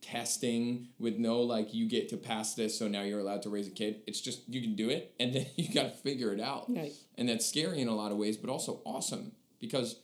testing, 0.00 0.88
with 0.98 1.16
no 1.16 1.40
like 1.40 1.74
you 1.74 1.88
get 1.88 2.08
to 2.10 2.16
pass 2.16 2.54
this, 2.54 2.78
so 2.78 2.88
now 2.88 3.02
you're 3.02 3.20
allowed 3.20 3.42
to 3.42 3.50
raise 3.50 3.66
a 3.66 3.70
kid. 3.70 4.02
It's 4.06 4.20
just 4.20 4.48
you 4.48 4.60
can 4.60 4.74
do 4.74 4.88
it, 4.90 5.14
and 5.20 5.34
then 5.34 5.46
you 5.56 5.72
got 5.72 5.82
to 5.84 5.90
figure 5.90 6.32
it 6.32 6.40
out. 6.40 6.66
Right. 6.68 6.92
And 7.16 7.28
that's 7.28 7.46
scary 7.46 7.80
in 7.80 7.88
a 7.88 7.94
lot 7.94 8.12
of 8.12 8.18
ways, 8.18 8.36
but 8.36 8.50
also 8.50 8.80
awesome 8.84 9.32
because 9.60 9.96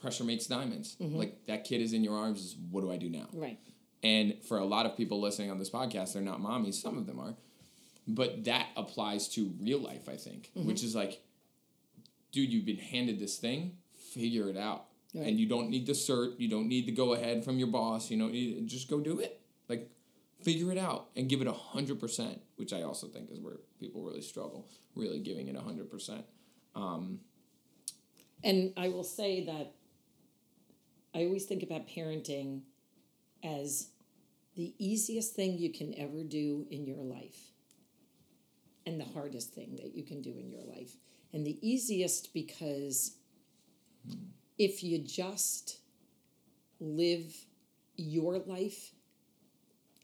pressure 0.00 0.24
makes 0.24 0.46
diamonds. 0.46 0.96
Mm-hmm. 1.00 1.16
Like 1.16 1.46
that 1.46 1.64
kid 1.64 1.80
is 1.80 1.92
in 1.92 2.04
your 2.04 2.16
arms. 2.16 2.56
What 2.70 2.82
do 2.82 2.90
I 2.90 2.96
do 2.96 3.08
now? 3.08 3.28
right 3.32 3.58
And 4.02 4.36
for 4.44 4.58
a 4.58 4.64
lot 4.64 4.86
of 4.86 4.96
people 4.96 5.20
listening 5.20 5.50
on 5.50 5.58
this 5.58 5.70
podcast, 5.70 6.14
they're 6.14 6.22
not 6.22 6.40
mommies. 6.40 6.74
Some 6.74 6.96
of 6.98 7.06
them 7.06 7.18
are. 7.18 7.34
But 8.06 8.44
that 8.44 8.68
applies 8.76 9.28
to 9.30 9.52
real 9.60 9.80
life, 9.80 10.08
I 10.08 10.16
think, 10.16 10.50
mm-hmm. 10.56 10.66
which 10.66 10.82
is 10.82 10.94
like, 10.94 11.20
dude, 12.32 12.50
you've 12.50 12.64
been 12.64 12.78
handed 12.78 13.18
this 13.18 13.36
thing, 13.36 13.76
figure 14.14 14.48
it 14.48 14.56
out. 14.56 14.86
Right. 15.14 15.26
And 15.26 15.40
you 15.40 15.46
don't 15.46 15.68
need 15.70 15.86
the 15.86 15.92
cert, 15.92 16.38
you 16.38 16.48
don't 16.48 16.68
need 16.68 16.86
the 16.86 16.92
go 16.92 17.14
ahead 17.14 17.44
from 17.44 17.58
your 17.58 17.68
boss, 17.68 18.10
you 18.10 18.16
know, 18.16 18.30
just 18.66 18.88
go 18.88 19.00
do 19.00 19.20
it. 19.20 19.40
Like, 19.68 19.90
figure 20.42 20.70
it 20.70 20.78
out 20.78 21.08
and 21.16 21.28
give 21.28 21.42
it 21.42 21.48
100%, 21.48 22.38
which 22.56 22.72
I 22.72 22.82
also 22.82 23.08
think 23.08 23.30
is 23.30 23.40
where 23.40 23.56
people 23.80 24.02
really 24.02 24.22
struggle, 24.22 24.66
really 24.94 25.18
giving 25.18 25.48
it 25.48 25.56
100%. 25.56 26.22
Um, 26.74 27.20
and 28.44 28.72
I 28.76 28.88
will 28.88 29.04
say 29.04 29.44
that 29.46 29.72
I 31.14 31.24
always 31.24 31.44
think 31.44 31.62
about 31.62 31.88
parenting 31.88 32.62
as 33.42 33.88
the 34.56 34.74
easiest 34.78 35.34
thing 35.34 35.58
you 35.58 35.72
can 35.72 35.94
ever 35.98 36.22
do 36.22 36.66
in 36.70 36.86
your 36.86 37.02
life 37.02 37.52
and 38.86 39.00
the 39.00 39.04
hardest 39.04 39.52
thing 39.52 39.76
that 39.76 39.94
you 39.94 40.02
can 40.02 40.22
do 40.22 40.30
in 40.30 40.50
your 40.50 40.64
life. 40.64 40.96
And 41.32 41.46
the 41.46 41.58
easiest 41.66 42.32
because 42.32 43.16
if 44.58 44.82
you 44.82 44.98
just 44.98 45.78
live 46.80 47.34
your 47.96 48.38
life 48.38 48.92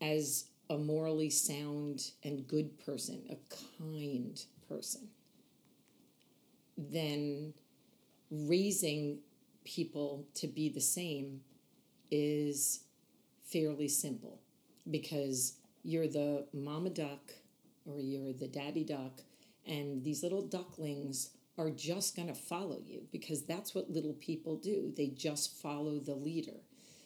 as 0.00 0.44
a 0.70 0.76
morally 0.76 1.30
sound 1.30 2.10
and 2.22 2.46
good 2.46 2.78
person, 2.84 3.22
a 3.30 3.36
kind 3.82 4.42
person, 4.68 5.08
then 6.76 7.54
raising 8.30 9.18
people 9.64 10.26
to 10.34 10.46
be 10.46 10.68
the 10.68 10.80
same 10.80 11.40
is 12.10 12.84
fairly 13.44 13.88
simple 13.88 14.40
because 14.90 15.54
you're 15.82 16.08
the 16.08 16.46
mama 16.52 16.90
duck 16.90 17.32
or 17.86 18.00
you're 18.00 18.32
the 18.32 18.48
daddy 18.48 18.84
duck 18.84 19.20
and 19.66 20.02
these 20.04 20.22
little 20.22 20.42
ducklings 20.42 21.30
are 21.56 21.70
just 21.70 22.16
going 22.16 22.28
to 22.28 22.34
follow 22.34 22.78
you 22.84 23.02
because 23.12 23.42
that's 23.44 23.74
what 23.74 23.90
little 23.90 24.14
people 24.14 24.56
do. 24.56 24.92
They 24.96 25.08
just 25.08 25.56
follow 25.62 25.98
the 25.98 26.14
leader. 26.14 26.60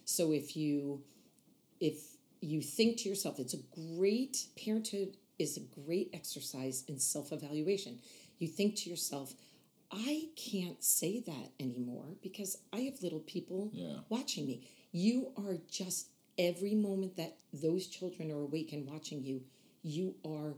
So 0.04 0.32
if 0.32 0.56
you 0.56 1.02
if 1.80 2.16
you 2.40 2.60
think 2.62 2.98
to 2.98 3.08
yourself 3.08 3.38
it's 3.38 3.54
a 3.54 3.96
great 3.96 4.46
parenthood 4.62 5.16
is 5.38 5.56
a 5.56 5.80
great 5.84 6.10
exercise 6.12 6.84
in 6.88 6.98
self-evaluation 6.98 7.98
you 8.38 8.46
think 8.46 8.76
to 8.76 8.90
yourself 8.90 9.34
i 9.90 10.28
can't 10.36 10.82
say 10.84 11.20
that 11.20 11.50
anymore 11.60 12.16
because 12.22 12.58
i 12.72 12.80
have 12.80 13.02
little 13.02 13.20
people 13.20 13.70
Yeah. 13.72 14.00
watching 14.08 14.46
me. 14.46 14.68
You 14.92 15.32
are 15.36 15.58
just 15.70 16.08
every 16.38 16.74
moment 16.74 17.16
that 17.16 17.36
those 17.52 17.86
children 17.88 18.30
are 18.30 18.40
awake 18.40 18.72
and 18.72 18.86
watching 18.88 19.22
you 19.22 19.42
you 19.82 20.14
are 20.24 20.54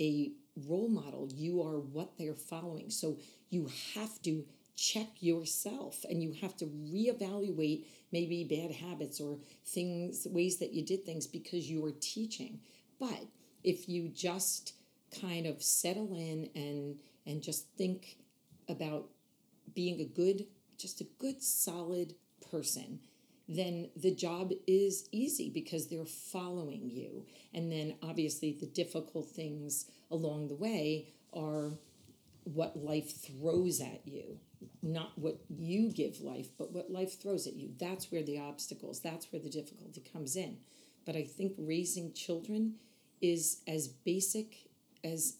a 0.00 0.32
role 0.68 0.88
model. 0.88 1.28
You 1.34 1.62
are 1.62 1.78
what 1.78 2.16
they're 2.18 2.34
following. 2.34 2.90
So 2.90 3.18
you 3.50 3.68
have 3.94 4.20
to 4.22 4.44
check 4.76 5.08
yourself 5.20 6.04
and 6.08 6.22
you 6.22 6.32
have 6.40 6.56
to 6.56 6.66
reevaluate 6.66 7.84
maybe 8.12 8.44
bad 8.44 8.72
habits 8.72 9.20
or 9.20 9.38
things 9.66 10.26
ways 10.30 10.58
that 10.58 10.72
you 10.72 10.84
did 10.84 11.04
things 11.04 11.26
because 11.26 11.70
you 11.70 11.84
are 11.84 11.92
teaching. 12.00 12.60
But 12.98 13.26
if 13.62 13.88
you 13.88 14.08
just 14.08 14.74
kind 15.20 15.46
of 15.46 15.62
settle 15.62 16.14
in 16.14 16.50
and 16.54 16.98
and 17.26 17.42
just 17.42 17.68
think 17.76 18.16
about 18.68 19.08
being 19.74 20.00
a 20.00 20.04
good 20.04 20.46
just 20.76 21.00
a 21.00 21.06
good 21.18 21.42
solid 21.42 22.14
person 22.50 22.98
then 23.48 23.90
the 23.94 24.14
job 24.14 24.52
is 24.66 25.08
easy 25.12 25.50
because 25.50 25.88
they're 25.88 26.06
following 26.06 26.88
you. 26.88 27.26
And 27.52 27.70
then 27.70 27.96
obviously 28.02 28.56
the 28.58 28.66
difficult 28.66 29.28
things 29.28 29.86
along 30.10 30.48
the 30.48 30.54
way 30.54 31.08
are 31.32 31.78
what 32.44 32.76
life 32.76 33.10
throws 33.10 33.80
at 33.80 34.02
you, 34.06 34.38
not 34.82 35.18
what 35.18 35.38
you 35.48 35.90
give 35.92 36.20
life, 36.20 36.48
but 36.58 36.72
what 36.72 36.90
life 36.90 37.20
throws 37.20 37.46
at 37.46 37.54
you. 37.54 37.70
That's 37.78 38.10
where 38.10 38.22
the 38.22 38.38
obstacles, 38.38 39.00
that's 39.00 39.30
where 39.32 39.40
the 39.40 39.50
difficulty 39.50 40.02
comes 40.12 40.36
in. 40.36 40.58
But 41.04 41.16
I 41.16 41.24
think 41.24 41.54
raising 41.58 42.12
children 42.12 42.76
is 43.20 43.60
as 43.66 43.88
basic 43.88 44.56
as 45.02 45.36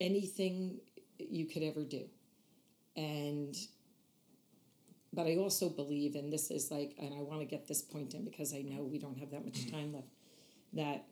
anything 0.00 0.78
you 1.18 1.46
could 1.46 1.62
ever 1.62 1.82
do. 1.82 2.04
And 2.96 3.56
but 5.14 5.26
I 5.26 5.36
also 5.36 5.68
believe, 5.68 6.16
and 6.16 6.32
this 6.32 6.50
is 6.50 6.70
like, 6.70 6.94
and 6.98 7.14
I 7.14 7.22
want 7.22 7.40
to 7.40 7.46
get 7.46 7.68
this 7.68 7.82
point 7.82 8.14
in 8.14 8.24
because 8.24 8.52
I 8.52 8.62
know 8.62 8.82
we 8.82 8.98
don't 8.98 9.18
have 9.18 9.30
that 9.30 9.44
much 9.44 9.70
time 9.70 9.94
left, 9.94 10.08
that 10.72 11.04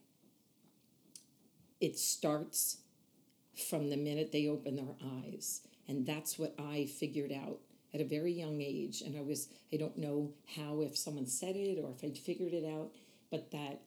it 1.80 1.98
starts 1.98 2.78
from 3.68 3.90
the 3.90 3.96
minute 3.96 4.32
they 4.32 4.48
open 4.48 4.76
their 4.76 4.96
eyes. 5.24 5.60
And 5.88 6.06
that's 6.06 6.38
what 6.38 6.54
I 6.58 6.86
figured 6.86 7.32
out 7.32 7.58
at 7.94 8.00
a 8.00 8.04
very 8.04 8.32
young 8.32 8.60
age. 8.60 9.02
And 9.02 9.16
I 9.16 9.22
was, 9.22 9.48
I 9.72 9.76
don't 9.76 9.98
know 9.98 10.32
how, 10.56 10.80
if 10.80 10.96
someone 10.96 11.26
said 11.26 11.54
it 11.56 11.78
or 11.82 11.92
if 11.92 12.02
I'd 12.02 12.18
figured 12.18 12.54
it 12.54 12.64
out, 12.64 12.90
but 13.30 13.50
that 13.52 13.82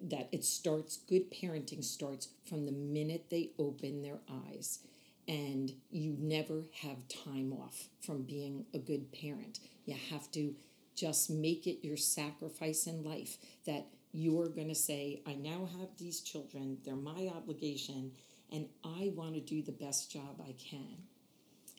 that 0.00 0.28
it 0.32 0.44
starts 0.44 0.98
good 1.08 1.30
parenting 1.30 1.82
starts 1.82 2.28
from 2.48 2.66
the 2.66 2.72
minute 2.72 3.26
they 3.30 3.50
open 3.58 4.02
their 4.02 4.18
eyes. 4.48 4.80
And 5.26 5.72
you 5.90 6.16
never 6.18 6.64
have 6.82 7.08
time 7.08 7.52
off 7.52 7.88
from 8.00 8.22
being 8.22 8.66
a 8.74 8.78
good 8.78 9.10
parent. 9.12 9.60
You 9.86 9.96
have 10.10 10.30
to 10.32 10.54
just 10.94 11.30
make 11.30 11.66
it 11.66 11.84
your 11.84 11.96
sacrifice 11.96 12.86
in 12.86 13.02
life 13.02 13.38
that 13.66 13.86
you're 14.12 14.48
going 14.48 14.68
to 14.68 14.74
say 14.74 15.20
i 15.26 15.34
now 15.34 15.68
have 15.78 15.88
these 15.98 16.20
children. 16.20 16.78
They're 16.84 16.94
my 16.94 17.30
obligation 17.34 18.12
and 18.52 18.68
i 18.84 19.12
want 19.14 19.34
to 19.34 19.40
do 19.40 19.62
the 19.62 19.72
best 19.72 20.12
job 20.12 20.40
i 20.40 20.52
can. 20.52 20.96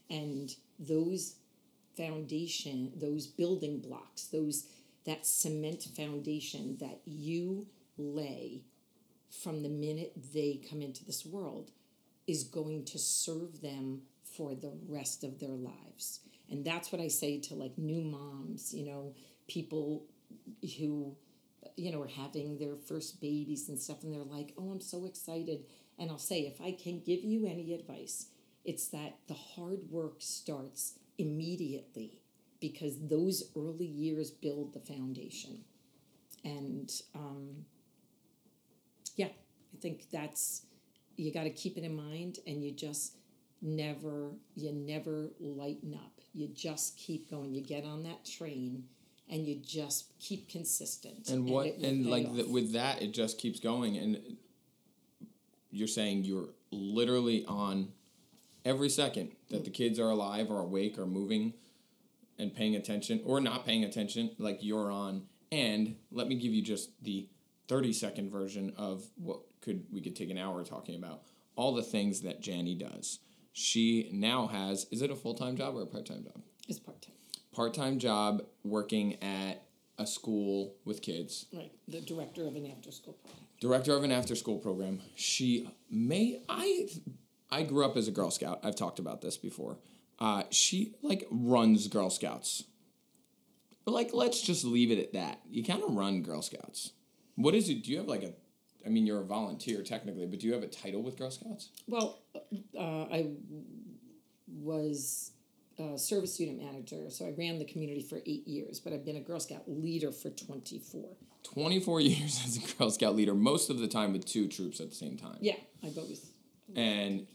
And 0.09 0.53
those 0.79 1.35
foundation 1.95 2.91
those 2.97 3.25
building 3.25 3.79
blocks 3.79 4.25
those 4.25 4.67
that 5.05 5.25
cement 5.25 5.83
foundation 5.95 6.77
that 6.81 6.99
you 7.05 7.67
lay 7.97 8.63
from 9.43 9.63
the 9.63 9.69
minute 9.69 10.13
they 10.33 10.61
come 10.69 10.81
into 10.81 11.05
this 11.05 11.25
world 11.25 11.71
is 12.27 12.43
going 12.43 12.85
to 12.85 12.97
serve 12.97 13.61
them 13.61 14.01
for 14.23 14.55
the 14.55 14.71
rest 14.87 15.23
of 15.23 15.39
their 15.39 15.49
lives. 15.49 16.19
And 16.49 16.63
that's 16.63 16.91
what 16.91 17.01
I 17.01 17.07
say 17.07 17.39
to 17.41 17.55
like 17.55 17.77
new 17.77 18.01
moms, 18.01 18.73
you 18.73 18.85
know, 18.85 19.13
people 19.47 20.05
who, 20.77 21.15
you 21.75 21.91
know, 21.91 22.01
are 22.01 22.07
having 22.07 22.57
their 22.57 22.75
first 22.75 23.21
babies 23.21 23.69
and 23.69 23.79
stuff, 23.79 24.03
and 24.03 24.13
they're 24.13 24.23
like, 24.23 24.53
oh, 24.57 24.71
I'm 24.71 24.81
so 24.81 25.05
excited. 25.05 25.65
And 25.97 26.11
I'll 26.11 26.17
say, 26.17 26.41
if 26.41 26.61
I 26.61 26.71
can 26.71 26.99
give 26.99 27.23
you 27.23 27.45
any 27.45 27.73
advice, 27.73 28.27
it's 28.63 28.87
that 28.89 29.17
the 29.27 29.33
hard 29.33 29.89
work 29.89 30.15
starts 30.19 30.99
immediately 31.17 32.19
because 32.59 33.07
those 33.07 33.51
early 33.55 33.85
years 33.85 34.31
build 34.31 34.73
the 34.73 34.79
foundation. 34.79 35.63
And 36.43 36.91
um, 37.13 37.65
yeah, 39.15 39.27
I 39.27 39.77
think 39.81 40.09
that's 40.11 40.63
you 41.17 41.31
got 41.31 41.43
to 41.43 41.49
keep 41.49 41.77
it 41.77 41.83
in 41.83 41.95
mind, 41.95 42.39
and 42.45 42.63
you 42.63 42.71
just 42.71 43.17
never 43.61 44.31
you 44.55 44.71
never 44.71 45.29
lighten 45.39 45.93
up. 45.93 46.21
You 46.33 46.47
just 46.47 46.97
keep 46.97 47.29
going. 47.29 47.53
You 47.53 47.61
get 47.61 47.85
on 47.85 48.03
that 48.03 48.25
train, 48.25 48.85
and 49.29 49.47
you 49.47 49.55
just 49.55 50.17
keep 50.19 50.49
consistent. 50.49 51.29
And 51.29 51.49
what 51.49 51.67
and, 51.67 51.83
and 51.83 52.05
like 52.07 52.33
the, 52.33 52.43
with 52.43 52.73
that, 52.73 53.01
it 53.01 53.13
just 53.13 53.37
keeps 53.39 53.59
going, 53.59 53.97
and 53.97 54.37
you're 55.71 55.87
saying 55.87 56.23
you're 56.23 56.49
literally 56.71 57.45
on 57.45 57.89
every 58.63 58.89
second 58.89 59.31
that 59.49 59.63
the 59.63 59.69
kids 59.69 59.99
are 59.99 60.09
alive 60.09 60.49
or 60.49 60.59
awake 60.59 60.97
or 60.97 61.05
moving 61.05 61.53
and 62.37 62.53
paying 62.53 62.75
attention 62.75 63.21
or 63.23 63.39
not 63.39 63.65
paying 63.65 63.83
attention 63.83 64.31
like 64.39 64.57
you're 64.61 64.91
on 64.91 65.23
and 65.51 65.95
let 66.11 66.27
me 66.27 66.35
give 66.35 66.51
you 66.53 66.61
just 66.61 66.89
the 67.03 67.27
30 67.67 67.93
second 67.93 68.31
version 68.31 68.73
of 68.77 69.03
what 69.15 69.39
could 69.61 69.85
we 69.91 70.01
could 70.01 70.15
take 70.15 70.29
an 70.29 70.37
hour 70.37 70.63
talking 70.63 70.95
about 70.95 71.23
all 71.55 71.73
the 71.73 71.83
things 71.83 72.21
that 72.21 72.41
Janny 72.41 72.77
does. 72.77 73.19
She 73.53 74.09
now 74.11 74.47
has 74.47 74.85
is 74.91 75.01
it 75.01 75.11
a 75.11 75.15
full 75.15 75.33
time 75.33 75.55
job 75.55 75.75
or 75.75 75.83
a 75.83 75.87
part 75.87 76.05
time 76.05 76.23
job? 76.23 76.41
It's 76.67 76.79
part 76.79 77.01
time. 77.01 77.15
Part 77.53 77.73
time 77.73 77.99
job 77.99 78.43
working 78.63 79.21
at 79.23 79.63
a 79.97 80.05
school 80.05 80.75
with 80.83 81.01
kids. 81.01 81.45
Right, 81.53 81.71
the 81.87 82.01
director 82.01 82.45
of 82.47 82.55
an 82.55 82.65
after 82.65 82.91
school 82.91 83.13
program. 83.13 83.47
Director 83.61 83.95
of 83.95 84.03
an 84.03 84.11
after 84.11 84.35
school 84.35 84.57
program. 84.59 85.01
She 85.15 85.69
may 85.89 86.41
I 86.49 86.89
I 87.49 87.63
grew 87.63 87.85
up 87.85 87.95
as 87.95 88.07
a 88.07 88.11
Girl 88.11 88.31
Scout. 88.31 88.59
I've 88.63 88.75
talked 88.75 88.99
about 88.99 89.21
this 89.21 89.37
before. 89.37 89.77
Uh, 90.19 90.43
she 90.49 90.93
like 91.01 91.25
runs 91.31 91.87
Girl 91.87 92.09
Scouts. 92.09 92.65
But 93.85 93.93
like 93.93 94.09
let's 94.13 94.41
just 94.41 94.65
leave 94.65 94.91
it 94.91 94.99
at 94.99 95.13
that. 95.13 95.39
You 95.49 95.63
kind 95.63 95.83
of 95.83 95.95
run 95.95 96.21
Girl 96.21 96.41
Scouts. 96.41 96.91
What 97.35 97.55
is 97.55 97.69
it? 97.69 97.83
Do 97.83 97.91
you 97.91 97.97
have 97.97 98.07
like 98.07 98.23
a? 98.23 98.33
I 98.85 98.89
mean, 98.89 99.05
you're 99.07 99.21
a 99.21 99.25
volunteer 99.25 99.81
technically, 99.81 100.25
but 100.27 100.39
do 100.39 100.47
you 100.47 100.53
have 100.53 100.63
a 100.63 100.67
title 100.67 101.01
with 101.01 101.17
Girl 101.17 101.31
Scouts? 101.31 101.69
Well, 101.87 102.19
uh, 102.77 102.79
I 102.79 103.31
was 104.47 105.31
a 105.79 105.97
service 105.97 106.39
unit 106.39 106.63
manager, 106.63 107.09
so 107.09 107.25
I 107.25 107.33
ran 107.37 107.57
the 107.57 107.65
community 107.65 108.01
for 108.01 108.19
eight 108.25 108.47
years, 108.47 108.79
but 108.79 108.93
I've 108.93 109.03
been 109.03 109.17
a 109.17 109.21
Girl 109.21 109.39
Scout 109.39 109.63
leader 109.67 110.11
for 110.11 110.29
24. 110.29 111.03
24 111.43 112.01
years 112.01 112.41
as 112.45 112.57
a 112.57 112.77
Girl 112.77 112.89
Scout 112.89 113.15
leader, 113.15 113.33
most 113.33 113.69
of 113.69 113.79
the 113.79 113.87
time 113.87 114.13
with 114.13 114.25
two 114.25 114.47
troops 114.47 114.79
at 114.79 114.89
the 114.89 114.95
same 114.95 115.17
time. 115.17 115.37
Yeah, 115.41 115.55
I've 115.83 115.97
always. 115.97 116.31
And 116.75 117.27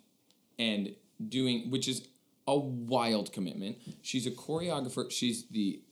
and 0.59 0.95
doing 1.29 1.71
which 1.71 1.89
is 1.89 2.07
a 2.47 2.57
wild 2.59 3.33
commitment. 3.33 3.79
She's 4.03 4.27
a 4.27 4.31
choreographer. 4.31 5.11
She's 5.11 5.47
the 5.49 5.83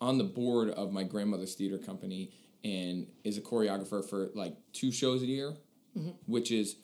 on 0.00 0.18
the 0.18 0.24
board 0.24 0.70
of 0.70 0.92
my 0.92 1.02
grandmother's 1.02 1.54
theater 1.54 1.78
company 1.78 2.30
and 2.64 3.06
is 3.24 3.38
a 3.38 3.40
choreographer 3.40 4.04
for 4.04 4.30
like 4.34 4.56
two 4.72 4.92
shows 4.92 5.22
a 5.22 5.26
year, 5.26 5.54
mm-hmm. 5.96 6.10
which 6.26 6.50
is 6.50 6.76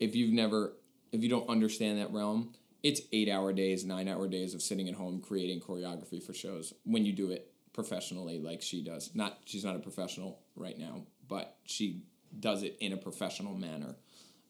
if 0.00 0.14
you've 0.14 0.32
never 0.32 0.74
if 1.12 1.22
you 1.22 1.28
don't 1.28 1.48
understand 1.48 1.98
that 1.98 2.12
realm, 2.12 2.52
it's 2.82 3.00
eight 3.12 3.28
hour 3.28 3.52
days, 3.52 3.84
nine 3.84 4.08
hour 4.08 4.28
days 4.28 4.54
of 4.54 4.62
sitting 4.62 4.88
at 4.88 4.94
home 4.94 5.20
creating 5.20 5.60
choreography 5.60 6.22
for 6.22 6.34
shows 6.34 6.74
when 6.84 7.04
you 7.04 7.12
do 7.12 7.30
it 7.30 7.52
professionally 7.72 8.38
like 8.38 8.62
she 8.62 8.82
does. 8.82 9.10
Not 9.14 9.38
she's 9.44 9.64
not 9.64 9.76
a 9.76 9.80
professional 9.80 10.40
right 10.56 10.78
now, 10.78 11.02
but 11.28 11.56
she 11.64 12.02
does 12.38 12.62
it 12.62 12.76
in 12.80 12.92
a 12.92 12.96
professional 12.96 13.54
manner. 13.54 13.96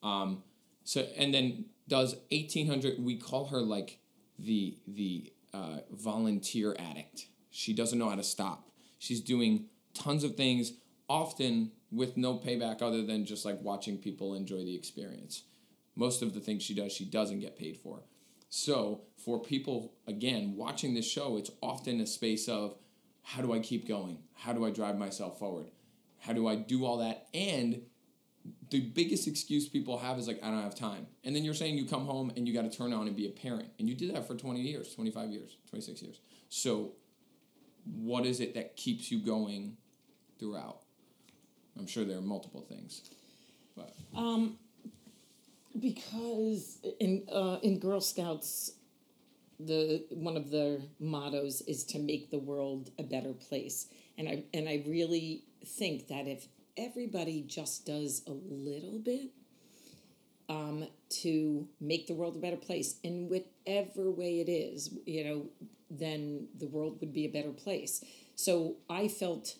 Um, 0.02 0.42
so 0.84 1.06
and 1.16 1.32
then 1.32 1.66
does 1.88 2.16
eighteen 2.30 2.66
hundred. 2.66 3.02
We 3.02 3.16
call 3.16 3.46
her 3.46 3.60
like 3.60 3.98
the 4.38 4.78
the 4.86 5.32
uh, 5.52 5.78
volunteer 5.90 6.76
addict. 6.78 7.26
She 7.50 7.72
doesn't 7.72 7.98
know 7.98 8.08
how 8.08 8.16
to 8.16 8.24
stop. 8.24 8.70
She's 8.98 9.20
doing 9.20 9.66
tons 9.94 10.24
of 10.24 10.36
things, 10.36 10.72
often 11.08 11.72
with 11.90 12.16
no 12.16 12.36
payback 12.36 12.82
other 12.82 13.04
than 13.04 13.24
just 13.24 13.44
like 13.44 13.60
watching 13.62 13.96
people 13.98 14.34
enjoy 14.34 14.64
the 14.64 14.74
experience. 14.74 15.44
Most 15.96 16.22
of 16.22 16.34
the 16.34 16.40
things 16.40 16.62
she 16.62 16.74
does, 16.74 16.92
she 16.92 17.04
doesn't 17.04 17.40
get 17.40 17.56
paid 17.56 17.76
for. 17.76 18.02
So, 18.48 19.02
for 19.16 19.40
people, 19.40 19.94
again, 20.06 20.54
watching 20.56 20.94
this 20.94 21.08
show, 21.08 21.36
it's 21.36 21.50
often 21.60 22.00
a 22.00 22.06
space 22.06 22.48
of 22.48 22.76
how 23.22 23.42
do 23.42 23.52
I 23.52 23.58
keep 23.58 23.88
going? 23.88 24.18
How 24.34 24.52
do 24.52 24.64
I 24.64 24.70
drive 24.70 24.98
myself 24.98 25.38
forward? 25.38 25.70
How 26.20 26.32
do 26.32 26.46
I 26.46 26.56
do 26.56 26.84
all 26.84 26.98
that? 26.98 27.26
And 27.32 27.82
the 28.70 28.80
biggest 28.80 29.26
excuse 29.26 29.68
people 29.68 29.98
have 29.98 30.18
is 30.18 30.28
like, 30.28 30.42
I 30.42 30.50
don't 30.50 30.62
have 30.62 30.74
time. 30.74 31.06
And 31.24 31.34
then 31.34 31.44
you're 31.44 31.54
saying 31.54 31.76
you 31.76 31.86
come 31.86 32.04
home 32.04 32.32
and 32.36 32.46
you 32.46 32.54
got 32.54 32.70
to 32.70 32.76
turn 32.76 32.92
on 32.92 33.06
and 33.06 33.16
be 33.16 33.26
a 33.26 33.30
parent. 33.30 33.68
And 33.78 33.88
you 33.88 33.94
did 33.94 34.14
that 34.14 34.26
for 34.26 34.34
20 34.34 34.60
years, 34.60 34.94
25 34.94 35.30
years, 35.30 35.56
26 35.70 36.02
years. 36.02 36.20
So, 36.48 36.92
what 37.84 38.24
is 38.24 38.40
it 38.40 38.54
that 38.54 38.76
keeps 38.76 39.10
you 39.10 39.18
going 39.18 39.76
throughout? 40.44 40.80
I'm 41.78 41.86
sure 41.86 42.04
there 42.04 42.18
are 42.18 42.22
multiple 42.22 42.60
things, 42.68 43.10
but 43.76 43.94
um, 44.14 44.58
because 45.80 46.78
in 47.00 47.26
uh, 47.32 47.58
in 47.62 47.78
Girl 47.78 48.00
Scouts, 48.00 48.72
the 49.58 50.04
one 50.10 50.36
of 50.36 50.50
their 50.50 50.78
mottos 51.00 51.62
is 51.62 51.84
to 51.84 51.98
make 51.98 52.30
the 52.30 52.38
world 52.38 52.90
a 52.98 53.02
better 53.02 53.32
place, 53.32 53.88
and 54.18 54.28
I 54.28 54.44
and 54.52 54.68
I 54.68 54.84
really 54.86 55.44
think 55.64 56.08
that 56.08 56.28
if 56.28 56.46
everybody 56.76 57.42
just 57.42 57.86
does 57.86 58.22
a 58.26 58.32
little 58.32 58.98
bit 58.98 59.30
um, 60.48 60.86
to 61.08 61.66
make 61.80 62.06
the 62.06 62.14
world 62.14 62.36
a 62.36 62.40
better 62.40 62.56
place 62.56 62.98
in 63.02 63.28
whatever 63.28 64.10
way 64.10 64.40
it 64.40 64.48
is, 64.50 64.90
you 65.06 65.24
know, 65.24 65.46
then 65.90 66.48
the 66.58 66.66
world 66.66 66.98
would 67.00 67.12
be 67.12 67.24
a 67.24 67.30
better 67.30 67.52
place. 67.52 68.04
So 68.36 68.76
I 68.90 69.08
felt 69.08 69.56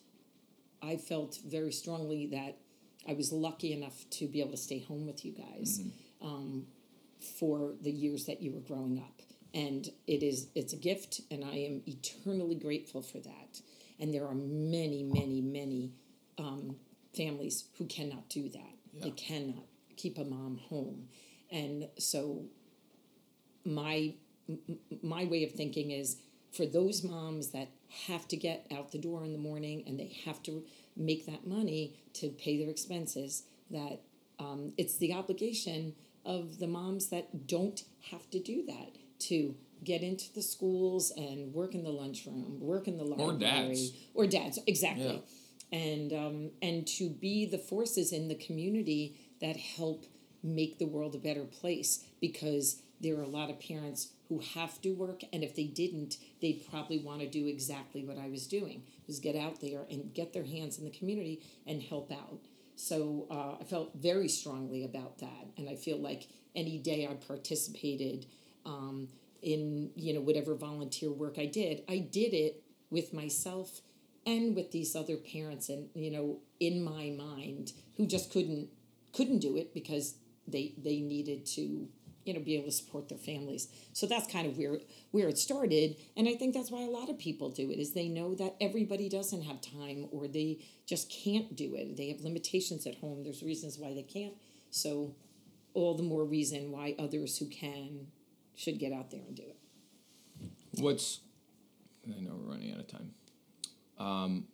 I 0.85 0.97
felt 0.97 1.38
very 1.47 1.73
strongly 1.73 2.27
that 2.27 2.59
I 3.09 3.14
was 3.14 3.33
lucky 3.33 3.73
enough 3.73 4.05
to 4.11 4.27
be 4.27 4.40
able 4.40 4.53
to 4.53 4.57
stay 4.57 4.81
home 4.81 5.07
with 5.07 5.25
you 5.25 5.33
guys 5.33 5.81
mm-hmm. 5.81 6.27
um, 6.27 6.66
for 7.38 7.75
the 7.81 7.90
years 7.90 8.27
that 8.27 8.42
you 8.42 8.53
were 8.53 8.61
growing 8.61 8.99
up, 8.99 9.23
and 9.53 9.88
it 10.07 10.23
is 10.23 10.49
it's 10.55 10.73
a 10.73 10.77
gift, 10.77 11.20
and 11.31 11.44
I 11.44 11.57
am 11.57 11.83
eternally 11.87 12.55
grateful 12.55 13.03
for 13.03 13.18
that. 13.18 13.61
And 14.01 14.12
there 14.12 14.27
are 14.27 14.35
many, 14.35 15.03
many, 15.05 15.40
many 15.40 15.92
um, 16.38 16.77
families 17.16 17.64
who 17.79 17.87
cannot 17.87 18.29
do 18.29 18.49
that. 18.49 18.75
Yeah. 18.92 19.05
They 19.05 19.11
cannot 19.11 19.64
keep 19.97 20.18
a 20.18 20.25
mom 20.25 20.59
home, 20.68 21.09
and 21.51 21.88
so 21.99 22.44
my 23.64 24.14
my 25.03 25.25
way 25.25 25.44
of 25.44 25.53
thinking 25.53 25.90
is 25.90 26.16
for 26.55 26.67
those 26.67 27.03
moms 27.03 27.51
that 27.51 27.69
have 28.07 28.29
to 28.29 28.37
get 28.37 28.67
out 28.77 28.93
the 28.93 28.99
door 28.99 29.25
in 29.25 29.33
the 29.33 29.38
morning 29.38 29.85
and 29.87 29.99
they 29.99 30.17
have 30.25 30.43
to 30.45 30.64
make 30.97 31.27
that 31.27 31.47
money 31.47 31.97
to 32.14 32.29
pay 32.29 32.59
their 32.59 32.71
expenses, 32.71 33.45
that 33.71 34.01
um, 34.38 34.73
it's 34.77 34.97
the 34.97 35.12
obligation 35.12 35.95
of 36.25 36.59
the 36.59 36.67
moms 36.67 37.09
that 37.09 37.47
don't 37.47 37.85
have 38.11 38.29
to 38.31 38.38
do 38.38 38.64
that 38.67 38.97
to 39.19 39.55
get 39.83 40.03
into 40.03 40.33
the 40.33 40.43
schools 40.43 41.12
and 41.17 41.53
work 41.53 41.75
in 41.75 41.85
the 41.85 41.90
lunchroom, 41.90 42.59
work 42.61 42.88
in 42.88 42.97
the 42.97 43.05
library, 43.05 43.38
dads. 43.38 43.93
or 44.14 44.27
dads, 44.27 44.59
exactly, 44.67 45.23
and 45.73 46.12
um, 46.12 46.51
and 46.62 46.87
to 46.87 47.11
be 47.11 47.45
the 47.45 47.59
forces 47.59 48.12
in 48.12 48.29
the 48.29 48.35
community 48.35 49.17
that 49.40 49.57
help 49.57 50.07
make 50.43 50.79
the 50.79 50.87
world 50.87 51.14
a 51.14 51.19
better 51.19 51.45
place 51.45 52.05
because 52.21 52.83
there 53.01 53.19
are 53.19 53.23
a 53.23 53.29
lot 53.29 53.51
of 53.51 53.61
parents 53.61 54.09
who 54.29 54.41
have 54.55 54.81
to 54.81 54.91
work 54.93 55.23
and 55.33 55.45
if 55.45 55.55
they 55.55 55.65
didn't 55.65 56.17
they'd 56.41 56.65
probably 56.71 56.99
want 56.99 57.21
to 57.21 57.29
do 57.29 57.47
exactly 57.47 58.03
what 58.03 58.19
i 58.19 58.29
was 58.29 58.47
doing 58.47 58.83
was 59.07 59.19
get 59.19 59.37
out 59.37 59.61
there 59.61 59.87
and 59.91 60.15
get 60.15 60.33
their 60.33 60.45
hands 60.45 60.79
in 60.79 60.85
the 60.85 60.91
community 60.91 61.43
and 61.67 61.83
help 61.83 62.11
out. 62.11 62.41
So 62.77 63.27
uh, 63.31 63.61
i 63.61 63.65
felt 63.65 63.93
very 63.95 64.29
strongly 64.29 64.85
about 64.85 65.19
that 65.19 65.47
and 65.57 65.69
i 65.69 65.77
feel 65.77 65.99
like 65.99 66.27
any 66.57 66.79
day 66.79 67.07
i 67.07 67.15
participated 67.15 68.27
um, 68.67 69.09
in 69.43 69.91
you 69.95 70.13
know 70.13 70.21
whatever 70.21 70.55
volunteer 70.55 71.13
work 71.13 71.39
i 71.39 71.47
did 71.47 71.83
i 71.89 71.99
did 71.99 72.35
it 72.35 72.63
with 72.91 73.13
myself 73.13 73.81
and 74.27 74.57
with 74.57 74.73
these 74.73 74.97
other 74.97 75.17
parents 75.17 75.69
and 75.69 75.89
you 75.95 76.11
know 76.11 76.39
in 76.59 76.83
my 76.83 77.11
mind 77.11 77.73
who 77.97 78.07
just 78.07 78.33
couldn't 78.33 78.69
couldn't 79.13 79.39
do 79.39 79.57
it 79.57 79.73
because 79.73 80.17
they 80.49 80.75
they 80.79 81.01
needed 81.01 81.47
to 81.47 81.89
you 82.25 82.35
know 82.35 82.41
be 82.41 82.55
able 82.55 82.67
to 82.67 82.73
support 82.73 83.09
their 83.09 83.19
families 83.19 83.69
so 83.93 84.07
that's 84.07 84.31
kind 84.31 84.47
of 84.47 84.57
where 84.59 84.79
where 85.11 85.29
it 85.29 85.39
started 85.39 85.97
and 86.17 86.29
i 86.29 86.35
think 86.35 86.55
that's 86.55 86.71
why 86.71 86.83
a 86.83 86.91
lot 86.91 87.09
of 87.09 87.19
people 87.19 87.51
do 87.51 87.71
it 87.71 87.79
is 87.79 87.93
they 87.93 88.09
know 88.09 88.35
that 88.35 88.55
everybody 88.61 89.09
doesn't 89.09 89.43
have 89.43 89.61
time 89.61 90.07
or 90.11 90.27
they 90.27 90.59
just 90.87 91.11
can't 91.11 91.57
do 91.57 91.75
it 91.75 91.97
they 91.97 92.09
have 92.09 92.21
limitations 92.21 92.87
at 92.87 92.97
home 92.97 93.23
there's 93.23 93.43
reasons 93.43 93.79
why 93.79 93.93
they 93.95 94.03
can't 94.03 94.35
so 94.71 95.15
all 95.75 95.95
the 95.95 96.03
more 96.03 96.25
reason 96.25 96.71
why 96.71 96.95
others 96.99 97.39
who 97.39 97.47
can 97.47 98.07
should 98.57 98.79
get 98.79 98.93
out 98.93 99.11
there 99.11 99.23
and 99.27 99.37
do 99.37 99.43
it 99.43 99.57
What's 100.81 101.21
I 102.07 102.21
know 102.21 102.33
we're 102.35 102.53
running 102.53 102.73
out 102.73 102.81
of 102.81 102.89
time. 102.89 103.11
Um, 103.99 104.45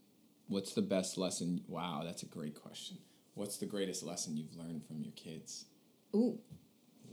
what's 0.49 0.75
the 0.75 0.83
best 0.83 1.19
lesson? 1.19 1.63
Wow, 1.67 2.03
that's 2.05 2.23
a 2.23 2.27
great 2.27 2.61
question. 2.61 2.99
What's 3.35 3.57
the 3.57 3.67
greatest 3.67 4.03
lesson 4.03 4.37
you've 4.37 4.57
learned 4.57 4.85
from 4.87 5.03
your 5.03 5.13
kids? 5.13 5.67
ooh 6.15 6.39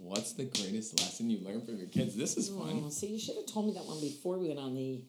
What's 0.01 0.33
the 0.33 0.45
greatest 0.45 0.99
lesson 0.99 1.29
you 1.29 1.39
learned 1.39 1.65
from 1.65 1.77
your 1.77 1.88
kids? 1.88 2.15
This 2.15 2.38
is 2.38 2.49
fun. 2.49 2.83
Oh, 2.86 2.89
so 2.89 3.05
you 3.05 3.19
should 3.19 3.36
have 3.36 3.45
told 3.45 3.67
me 3.67 3.73
that 3.73 3.86
one 3.86 3.99
before 3.99 4.38
we 4.38 4.47
went 4.47 4.60
on 4.60 4.75
the 4.75 5.01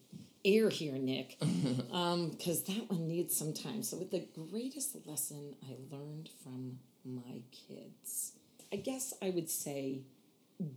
air 0.44 0.70
here, 0.70 0.94
Nick, 0.94 1.36
because 1.40 2.64
that 2.64 2.90
one 2.90 3.06
needs 3.06 3.36
some 3.36 3.52
time. 3.52 3.82
So, 3.82 3.96
with 3.96 4.10
the 4.10 4.26
greatest 4.50 4.96
lesson 5.06 5.54
I 5.62 5.76
learned 5.94 6.30
from 6.42 6.78
my 7.04 7.42
kids, 7.52 8.32
I 8.72 8.76
guess 8.76 9.14
I 9.22 9.30
would 9.30 9.50
say 9.50 10.02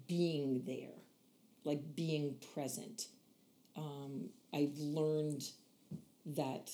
being 0.08 0.64
there, 0.66 1.00
like 1.64 1.96
being 1.96 2.36
present. 2.54 3.08
Um, 3.76 4.30
I've 4.54 4.78
learned 4.78 5.44
that 6.26 6.70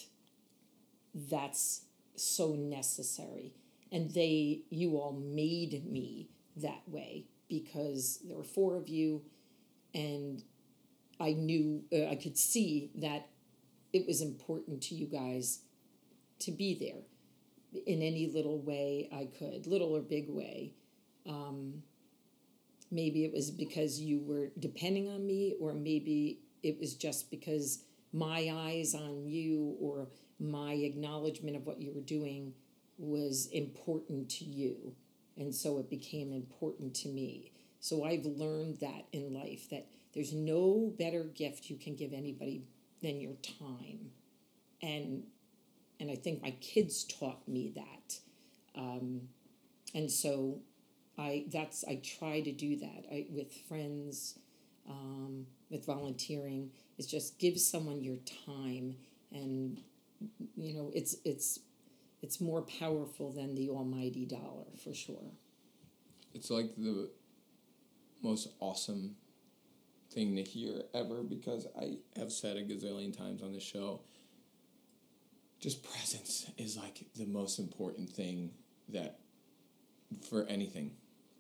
that's 1.14 1.86
so 2.16 2.54
necessary. 2.54 3.54
And 3.92 4.12
they, 4.12 4.62
you 4.70 4.98
all 4.98 5.14
made 5.14 5.86
me 5.90 6.30
that 6.62 6.82
way 6.88 7.26
because 7.50 8.20
there 8.26 8.38
were 8.38 8.44
four 8.44 8.76
of 8.76 8.90
you, 8.90 9.22
and 9.94 10.44
I 11.20 11.34
knew, 11.34 11.84
uh, 11.94 12.08
I 12.08 12.16
could 12.16 12.38
see 12.38 12.92
that 12.96 13.30
it 13.94 14.06
was 14.06 14.22
important 14.22 14.82
to 14.84 14.96
you 14.96 15.06
guys 15.06 15.60
to 16.40 16.52
be 16.52 16.76
there 16.76 17.04
in 17.86 18.02
any 18.02 18.28
little 18.28 18.60
way 18.60 19.10
I 19.12 19.30
could, 19.38 19.68
little 19.68 19.96
or 19.96 20.02
big 20.02 20.30
way. 20.30 20.74
Um, 21.28 21.84
maybe 22.92 23.26
it 23.26 23.34
was 23.34 23.52
because 23.52 24.00
you 24.00 24.22
were 24.22 24.52
depending 24.60 25.10
on 25.10 25.26
me, 25.26 25.56
or 25.60 25.74
maybe 25.74 26.40
it 26.64 26.80
was 26.80 26.96
just 26.96 27.32
because 27.32 27.84
my 28.14 28.50
eyes 28.54 28.94
on 28.94 29.28
you 29.28 29.76
or 29.80 30.08
my 30.40 30.74
acknowledgement 30.74 31.56
of 31.56 31.66
what 31.66 31.82
you 31.82 31.92
were 31.94 32.02
doing 32.02 32.54
was 32.98 33.48
important 33.52 34.30
to 34.30 34.46
you. 34.46 34.96
And 35.38 35.54
so 35.54 35.80
it 35.80 35.90
became 35.90 36.34
important 36.34 36.96
to 36.96 37.10
me. 37.10 37.52
So 37.80 38.04
I've 38.04 38.26
learned 38.26 38.80
that 38.82 39.06
in 39.12 39.34
life 39.34 39.70
that 39.70 39.88
there's 40.14 40.34
no 40.34 40.92
better 40.98 41.24
gift 41.24 41.70
you 41.70 41.78
can 41.78 41.96
give 41.96 42.12
anybody 42.12 42.64
than 43.02 43.22
your 43.22 43.36
time. 43.60 44.12
And 44.82 45.24
and 46.00 46.12
I 46.12 46.16
think 46.16 46.42
my 46.42 46.52
kids 46.62 47.04
taught 47.04 47.48
me 47.48 47.74
that. 47.76 48.20
Um, 48.76 49.22
and 49.96 50.10
so 50.12 50.60
I 51.18 51.46
that's 51.52 51.84
I 51.86 52.02
try 52.04 52.42
to 52.42 52.52
do 52.52 52.78
that 52.78 53.06
I, 53.12 53.26
with 53.32 53.52
friends, 53.68 54.38
um, 54.88 55.48
with 55.70 55.86
volunteering. 55.86 56.72
Is 56.98 57.08
just 57.08 57.38
give 57.38 57.60
someone 57.60 58.04
your 58.04 58.18
time, 58.46 58.96
and 59.32 59.82
you 60.56 60.74
know 60.74 60.92
it's 60.94 61.16
it's 61.24 61.60
it's 62.22 62.42
more 62.42 62.62
powerful 62.62 63.32
than 63.32 63.56
the 63.56 63.70
almighty 63.70 64.26
dollar 64.26 64.66
for 64.84 64.94
sure. 64.94 65.32
It's 66.34 66.50
like 66.50 66.76
the 66.76 67.10
most 68.22 68.50
awesome 68.60 69.16
thing 70.12 70.36
to 70.36 70.44
hear 70.44 70.84
ever 70.94 71.22
because 71.24 71.68
I 71.80 71.98
have 72.18 72.32
said 72.32 72.58
a 72.58 72.64
gazillion 72.64 73.16
times 73.16 73.42
on 73.42 73.54
this 73.54 73.64
show. 73.64 74.02
Just 75.60 75.84
presence 75.84 76.50
is 76.58 76.78
like 76.78 77.06
the 77.16 77.26
most 77.26 77.60
important 77.60 78.10
thing 78.10 78.52
that 78.90 79.20
for 80.30 80.46
anything 80.48 80.92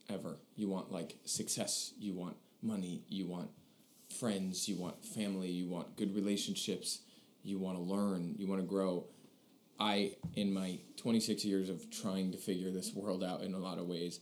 ever. 0.09 0.37
You 0.55 0.69
want 0.69 0.91
like 0.91 1.15
success, 1.25 1.93
you 1.99 2.13
want 2.13 2.35
money, 2.61 3.03
you 3.07 3.27
want 3.27 3.49
friends, 4.19 4.67
you 4.67 4.75
want 4.75 5.03
family, 5.03 5.49
you 5.49 5.67
want 5.67 5.95
good 5.95 6.15
relationships, 6.15 7.01
you 7.43 7.59
want 7.59 7.77
to 7.77 7.83
learn, 7.83 8.35
you 8.37 8.47
want 8.47 8.61
to 8.61 8.67
grow. 8.67 9.05
I, 9.79 10.15
in 10.35 10.53
my 10.53 10.79
26 10.97 11.45
years 11.45 11.69
of 11.69 11.89
trying 11.91 12.31
to 12.31 12.37
figure 12.37 12.71
this 12.71 12.93
world 12.93 13.23
out 13.23 13.41
in 13.43 13.53
a 13.53 13.59
lot 13.59 13.77
of 13.77 13.85
ways, 13.87 14.19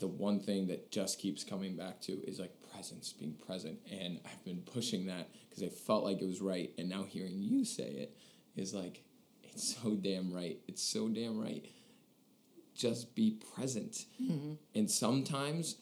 the 0.00 0.06
one 0.06 0.40
thing 0.40 0.68
that 0.68 0.90
just 0.90 1.18
keeps 1.18 1.44
coming 1.44 1.76
back 1.76 2.00
to 2.02 2.12
is 2.26 2.38
like 2.38 2.52
presence, 2.72 3.12
being 3.12 3.34
present. 3.46 3.78
And 3.90 4.20
I've 4.24 4.44
been 4.44 4.62
pushing 4.62 5.06
that 5.06 5.28
because 5.48 5.62
I 5.62 5.68
felt 5.68 6.04
like 6.04 6.20
it 6.20 6.26
was 6.26 6.40
right. 6.40 6.70
And 6.78 6.88
now 6.88 7.04
hearing 7.04 7.40
you 7.40 7.64
say 7.64 7.84
it 7.84 8.16
is 8.56 8.74
like, 8.74 9.02
it's 9.42 9.76
so 9.76 9.94
damn 9.94 10.32
right. 10.32 10.58
It's 10.66 10.82
so 10.82 11.08
damn 11.08 11.40
right. 11.40 11.64
Just 12.74 13.14
be 13.14 13.38
present. 13.54 14.06
Mm-hmm. 14.20 14.54
And 14.74 14.90
sometimes 14.90 15.76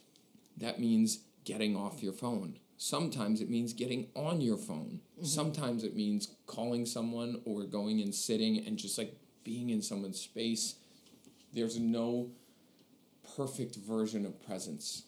that 0.58 0.78
means 0.78 1.20
getting 1.44 1.76
off 1.76 2.02
your 2.02 2.12
phone. 2.12 2.58
Sometimes 2.84 3.40
it 3.40 3.48
means 3.48 3.72
getting 3.72 4.08
on 4.16 4.40
your 4.40 4.56
phone. 4.56 4.98
Sometimes 5.22 5.84
it 5.84 5.94
means 5.94 6.34
calling 6.48 6.84
someone 6.84 7.40
or 7.44 7.62
going 7.62 8.00
and 8.00 8.12
sitting 8.12 8.66
and 8.66 8.76
just 8.76 8.98
like 8.98 9.14
being 9.44 9.70
in 9.70 9.80
someone's 9.80 10.20
space. 10.20 10.74
There's 11.52 11.78
no 11.78 12.32
perfect 13.36 13.76
version 13.76 14.26
of 14.26 14.44
presence. 14.44 15.04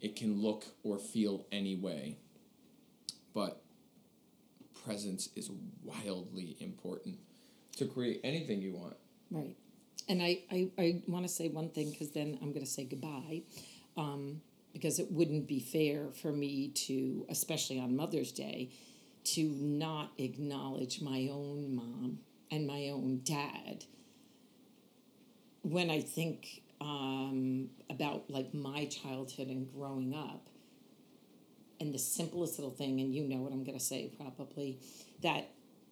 It 0.00 0.16
can 0.16 0.40
look 0.40 0.64
or 0.84 0.96
feel 0.96 1.44
any 1.52 1.76
way. 1.76 2.16
But 3.34 3.60
presence 4.86 5.28
is 5.36 5.50
wildly 5.84 6.56
important 6.60 7.18
to 7.76 7.84
create 7.84 8.22
anything 8.24 8.62
you 8.62 8.72
want. 8.72 8.96
Right. 9.30 9.54
And 10.08 10.22
I, 10.22 10.38
I, 10.50 10.70
I 10.78 11.02
want 11.06 11.26
to 11.26 11.30
say 11.30 11.48
one 11.48 11.68
thing 11.68 11.90
because 11.90 12.12
then 12.12 12.38
I'm 12.40 12.52
going 12.52 12.64
to 12.64 12.70
say 12.70 12.84
goodbye. 12.84 13.42
Um, 13.98 14.40
because 14.76 14.98
it 14.98 15.10
wouldn't 15.10 15.46
be 15.46 15.58
fair 15.58 16.08
for 16.20 16.30
me 16.30 16.68
to, 16.68 17.24
especially 17.30 17.80
on 17.80 17.96
Mother's 17.96 18.30
Day, 18.30 18.68
to 19.24 19.48
not 19.58 20.12
acknowledge 20.18 21.00
my 21.00 21.30
own 21.32 21.74
mom 21.74 22.18
and 22.50 22.66
my 22.66 22.90
own 22.90 23.22
dad. 23.24 23.86
When 25.62 25.88
I 25.88 26.02
think 26.02 26.60
um, 26.82 27.70
about 27.88 28.28
like 28.28 28.52
my 28.52 28.84
childhood 28.84 29.48
and 29.48 29.66
growing 29.72 30.14
up, 30.14 30.46
and 31.80 31.94
the 31.94 31.98
simplest 31.98 32.58
little 32.58 32.70
thing, 32.70 33.00
and 33.00 33.14
you 33.14 33.24
know 33.24 33.38
what 33.38 33.52
I'm 33.52 33.64
going 33.64 33.78
to 33.78 33.84
say 33.84 34.10
probably, 34.18 34.78
that 35.22 35.48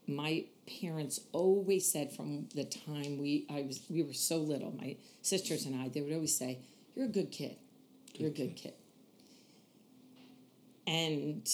my 0.06 0.44
parents 0.82 1.20
always 1.32 1.90
said 1.90 2.12
from 2.12 2.48
the 2.54 2.64
time 2.64 3.16
we 3.16 3.46
I 3.48 3.62
was 3.62 3.80
we 3.88 4.02
were 4.02 4.12
so 4.12 4.36
little, 4.36 4.72
my 4.72 4.96
sisters 5.22 5.64
and 5.64 5.74
I, 5.74 5.88
they 5.88 6.02
would 6.02 6.12
always 6.12 6.36
say, 6.36 6.58
"You're 6.94 7.06
a 7.06 7.08
good 7.08 7.30
kid. 7.30 7.56
You're 8.14 8.30
a 8.30 8.32
good 8.32 8.56
kid." 8.56 8.74
And 10.86 11.48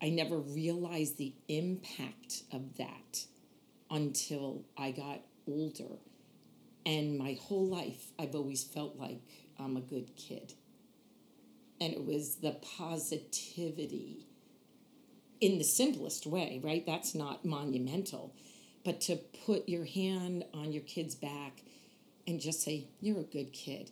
I 0.00 0.10
never 0.10 0.38
realized 0.38 1.16
the 1.16 1.34
impact 1.48 2.42
of 2.52 2.76
that 2.76 3.24
until 3.90 4.64
I 4.76 4.92
got 4.92 5.20
older. 5.46 5.98
And 6.86 7.18
my 7.18 7.36
whole 7.40 7.66
life, 7.66 8.12
I've 8.18 8.34
always 8.34 8.64
felt 8.64 8.96
like 8.96 9.20
I'm 9.58 9.76
a 9.76 9.80
good 9.80 10.16
kid. 10.16 10.54
And 11.80 11.92
it 11.92 12.04
was 12.04 12.36
the 12.36 12.52
positivity 12.76 14.26
in 15.40 15.58
the 15.58 15.64
simplest 15.64 16.26
way, 16.26 16.60
right? 16.62 16.84
That's 16.84 17.14
not 17.14 17.44
monumental. 17.44 18.34
But 18.84 19.00
to 19.02 19.16
put 19.46 19.68
your 19.68 19.84
hand 19.84 20.44
on 20.54 20.72
your 20.72 20.82
kid's 20.82 21.14
back 21.14 21.62
and 22.26 22.40
just 22.40 22.62
say, 22.62 22.88
You're 23.00 23.20
a 23.20 23.24
good 23.24 23.52
kid. 23.52 23.90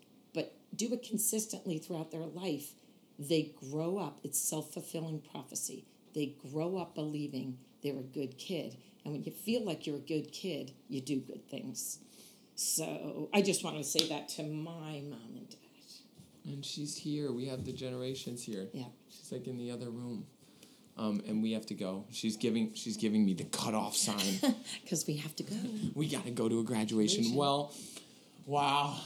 Do 0.76 0.92
it 0.92 1.02
consistently 1.02 1.78
throughout 1.78 2.10
their 2.10 2.26
life, 2.26 2.72
they 3.18 3.52
grow 3.70 3.98
up. 3.98 4.20
It's 4.22 4.38
self 4.38 4.72
fulfilling 4.72 5.20
prophecy. 5.20 5.84
They 6.14 6.34
grow 6.50 6.76
up 6.76 6.94
believing 6.94 7.58
they're 7.82 7.98
a 7.98 8.02
good 8.02 8.38
kid. 8.38 8.76
And 9.04 9.12
when 9.12 9.22
you 9.22 9.32
feel 9.32 9.64
like 9.64 9.86
you're 9.86 9.96
a 9.96 10.00
good 10.00 10.32
kid, 10.32 10.72
you 10.88 11.00
do 11.00 11.20
good 11.20 11.48
things. 11.48 11.98
So 12.56 13.28
I 13.32 13.42
just 13.42 13.62
want 13.62 13.76
to 13.76 13.84
say 13.84 14.08
that 14.08 14.28
to 14.30 14.42
my 14.42 15.02
mom 15.08 15.36
and 15.36 15.48
dad. 15.48 15.58
And 16.46 16.64
she's 16.64 16.96
here. 16.96 17.30
We 17.32 17.46
have 17.46 17.64
the 17.64 17.72
generations 17.72 18.42
here. 18.42 18.68
Yeah. 18.72 18.84
She's 19.10 19.30
like 19.30 19.46
in 19.46 19.58
the 19.58 19.70
other 19.70 19.90
room. 19.90 20.26
Um, 20.96 21.20
and 21.26 21.42
we 21.42 21.52
have 21.52 21.66
to 21.66 21.74
go. 21.74 22.06
She's 22.10 22.36
giving 22.36 22.72
she's 22.72 22.96
giving 22.96 23.26
me 23.26 23.34
the 23.34 23.44
cutoff 23.44 23.94
sign. 23.94 24.40
Because 24.82 25.06
we 25.06 25.16
have 25.16 25.34
to 25.36 25.42
go. 25.42 25.56
we 25.94 26.08
got 26.08 26.24
to 26.24 26.30
go 26.30 26.48
to 26.48 26.60
a 26.60 26.64
graduation. 26.64 27.22
Graduation. 27.22 27.36
Well, 27.36 27.74
wow. 28.46 28.96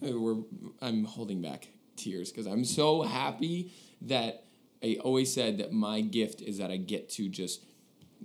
We're 0.00 0.42
I'm 0.80 1.04
holding 1.04 1.42
back 1.42 1.68
tears 1.96 2.30
because 2.30 2.46
I'm 2.46 2.64
so 2.64 3.02
happy 3.02 3.72
that 4.02 4.44
I 4.82 4.98
always 5.02 5.32
said 5.32 5.58
that 5.58 5.72
my 5.72 6.00
gift 6.00 6.40
is 6.42 6.58
that 6.58 6.70
I 6.70 6.76
get 6.76 7.08
to 7.10 7.28
just 7.28 7.64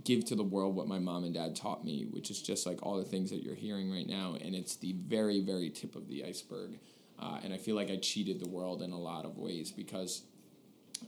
give 0.03 0.25
to 0.25 0.35
the 0.35 0.43
world 0.43 0.75
what 0.75 0.87
my 0.87 0.99
mom 0.99 1.23
and 1.23 1.33
dad 1.33 1.55
taught 1.55 1.83
me, 1.83 2.07
which 2.09 2.31
is 2.31 2.41
just 2.41 2.65
like 2.65 2.79
all 2.83 2.97
the 2.97 3.03
things 3.03 3.29
that 3.29 3.43
you're 3.43 3.55
hearing 3.55 3.91
right 3.91 4.07
now, 4.07 4.35
and 4.41 4.55
it's 4.55 4.75
the 4.75 4.93
very 4.93 5.41
very 5.41 5.69
tip 5.69 5.95
of 5.95 6.07
the 6.07 6.25
iceberg. 6.25 6.79
Uh, 7.19 7.39
and 7.43 7.51
I 7.51 7.57
feel 7.57 7.75
like 7.75 7.89
I 7.89 7.97
cheated 7.97 8.39
the 8.39 8.47
world 8.47 8.83
in 8.83 8.91
a 8.91 8.99
lot 8.99 9.25
of 9.25 9.37
ways 9.37 9.71
because 9.71 10.23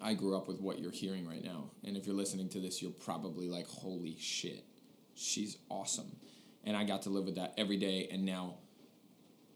I 0.01 0.13
grew 0.13 0.35
up 0.35 0.47
with 0.47 0.59
what 0.59 0.79
you're 0.79 0.91
hearing 0.91 1.27
right 1.27 1.43
now. 1.43 1.71
And 1.83 1.97
if 1.97 2.05
you're 2.05 2.15
listening 2.15 2.49
to 2.49 2.59
this, 2.59 2.81
you're 2.81 2.91
probably 2.91 3.47
like, 3.47 3.67
holy 3.67 4.15
shit, 4.19 4.63
she's 5.15 5.57
awesome. 5.69 6.15
And 6.63 6.75
I 6.75 6.83
got 6.83 7.03
to 7.03 7.09
live 7.09 7.25
with 7.25 7.35
that 7.35 7.53
every 7.57 7.77
day. 7.77 8.07
And 8.11 8.25
now, 8.25 8.55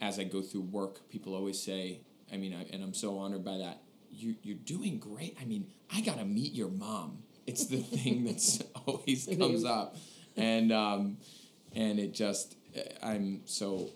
as 0.04 0.20
I 0.20 0.26
go 0.26 0.42
through 0.42 0.62
work, 0.64 1.10
people 1.10 1.34
always 1.34 1.62
say, 1.62 2.02
I 2.32 2.36
mean, 2.38 2.54
I, 2.54 2.66
and 2.74 2.84
I'm 2.84 2.94
so 2.94 3.18
honored 3.18 3.44
by 3.46 3.58
that. 3.60 3.82
You, 4.12 4.36
you're 4.44 4.58
doing 4.58 5.00
great. 5.00 5.38
I 5.42 5.46
mean, 5.46 5.68
I 5.94 6.02
got 6.02 6.18
to 6.20 6.26
meet 6.26 6.54
your 6.54 6.70
mom. 6.70 7.24
It's 7.48 7.66
the 7.68 7.78
thing 7.98 8.26
that's 8.26 8.62
always 8.86 9.28
comes 9.38 9.64
up. 9.64 9.96
And, 10.36 10.72
um, 10.74 11.18
and 11.74 12.00
it 12.00 12.14
just, 12.14 12.56
I'm 13.02 13.42
so 13.46 13.90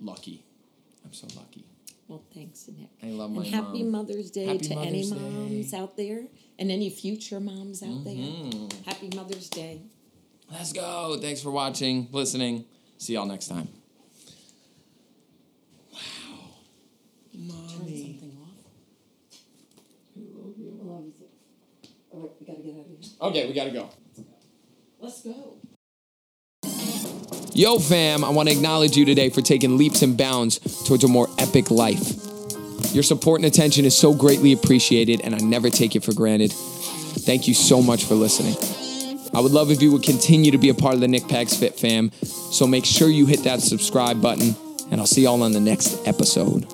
lucky. 0.00 0.44
I'm 1.04 1.12
so 1.12 1.28
lucky. 1.36 1.64
Well, 2.08 2.24
thanks, 2.34 2.68
Nick. 2.76 2.88
I 3.02 3.06
love 3.06 3.30
my 3.30 3.42
and 3.44 3.54
happy 3.54 3.82
mom. 3.84 3.92
Mother's 4.06 4.30
Day 4.32 4.46
Happy 4.46 4.58
to 4.68 4.74
any 4.78 5.08
moms 5.08 5.70
Day. 5.70 5.78
out 5.78 5.96
there 5.96 6.24
and 6.58 6.70
any 6.72 6.90
future 6.90 7.38
moms 7.40 7.82
out 7.82 7.88
Mhm. 8.04 8.68
there. 8.70 8.78
Happy 8.84 9.08
Mother's 9.16 9.48
Day. 9.48 9.80
Let's 10.50 10.72
go. 10.72 11.16
Thanks 11.20 11.40
for 11.40 11.50
watching, 11.52 12.08
listening. 12.12 12.64
See 12.98 13.14
y'all 13.14 13.26
next 13.26 13.46
time. 13.48 13.68
Wow. 15.92 15.98
Turn 17.32 17.46
Mommy. 17.48 18.02
something 18.02 18.36
off. 18.42 18.48
All 22.12 22.20
right, 22.20 22.30
we 22.38 22.46
gotta 22.46 22.62
get 22.62 22.74
out 22.74 22.80
of 22.80 22.86
here. 22.86 22.98
Okay, 23.20 23.46
we 23.48 23.54
gotta 23.54 23.70
go. 23.70 23.90
Let's 25.00 25.22
go. 25.22 25.56
Yo, 27.54 27.78
fam, 27.78 28.24
I 28.24 28.30
want 28.30 28.48
to 28.48 28.54
acknowledge 28.54 28.96
you 28.96 29.04
today 29.04 29.28
for 29.28 29.42
taking 29.42 29.76
leaps 29.76 30.02
and 30.02 30.16
bounds 30.16 30.58
towards 30.84 31.04
a 31.04 31.08
more 31.08 31.28
epic 31.38 31.70
life. 31.70 32.14
Your 32.94 33.02
support 33.02 33.40
and 33.40 33.46
attention 33.46 33.84
is 33.84 33.96
so 33.96 34.14
greatly 34.14 34.52
appreciated, 34.52 35.20
and 35.22 35.34
I 35.34 35.38
never 35.38 35.70
take 35.70 35.96
it 35.96 36.04
for 36.04 36.14
granted. 36.14 36.52
Thank 36.52 37.48
you 37.48 37.54
so 37.54 37.82
much 37.82 38.04
for 38.04 38.14
listening. 38.14 38.56
I 39.34 39.40
would 39.40 39.52
love 39.52 39.70
if 39.70 39.80
you 39.80 39.92
would 39.92 40.02
continue 40.02 40.50
to 40.50 40.58
be 40.58 40.68
a 40.68 40.74
part 40.74 40.94
of 40.94 41.00
the 41.00 41.08
Nick 41.08 41.24
Pags 41.24 41.58
Fit 41.58 41.78
fam, 41.78 42.10
so 42.22 42.66
make 42.66 42.84
sure 42.84 43.08
you 43.08 43.26
hit 43.26 43.44
that 43.44 43.60
subscribe 43.60 44.20
button, 44.20 44.54
and 44.90 45.00
I'll 45.00 45.06
see 45.06 45.22
y'all 45.22 45.42
on 45.42 45.52
the 45.52 45.60
next 45.60 46.06
episode. 46.06 46.66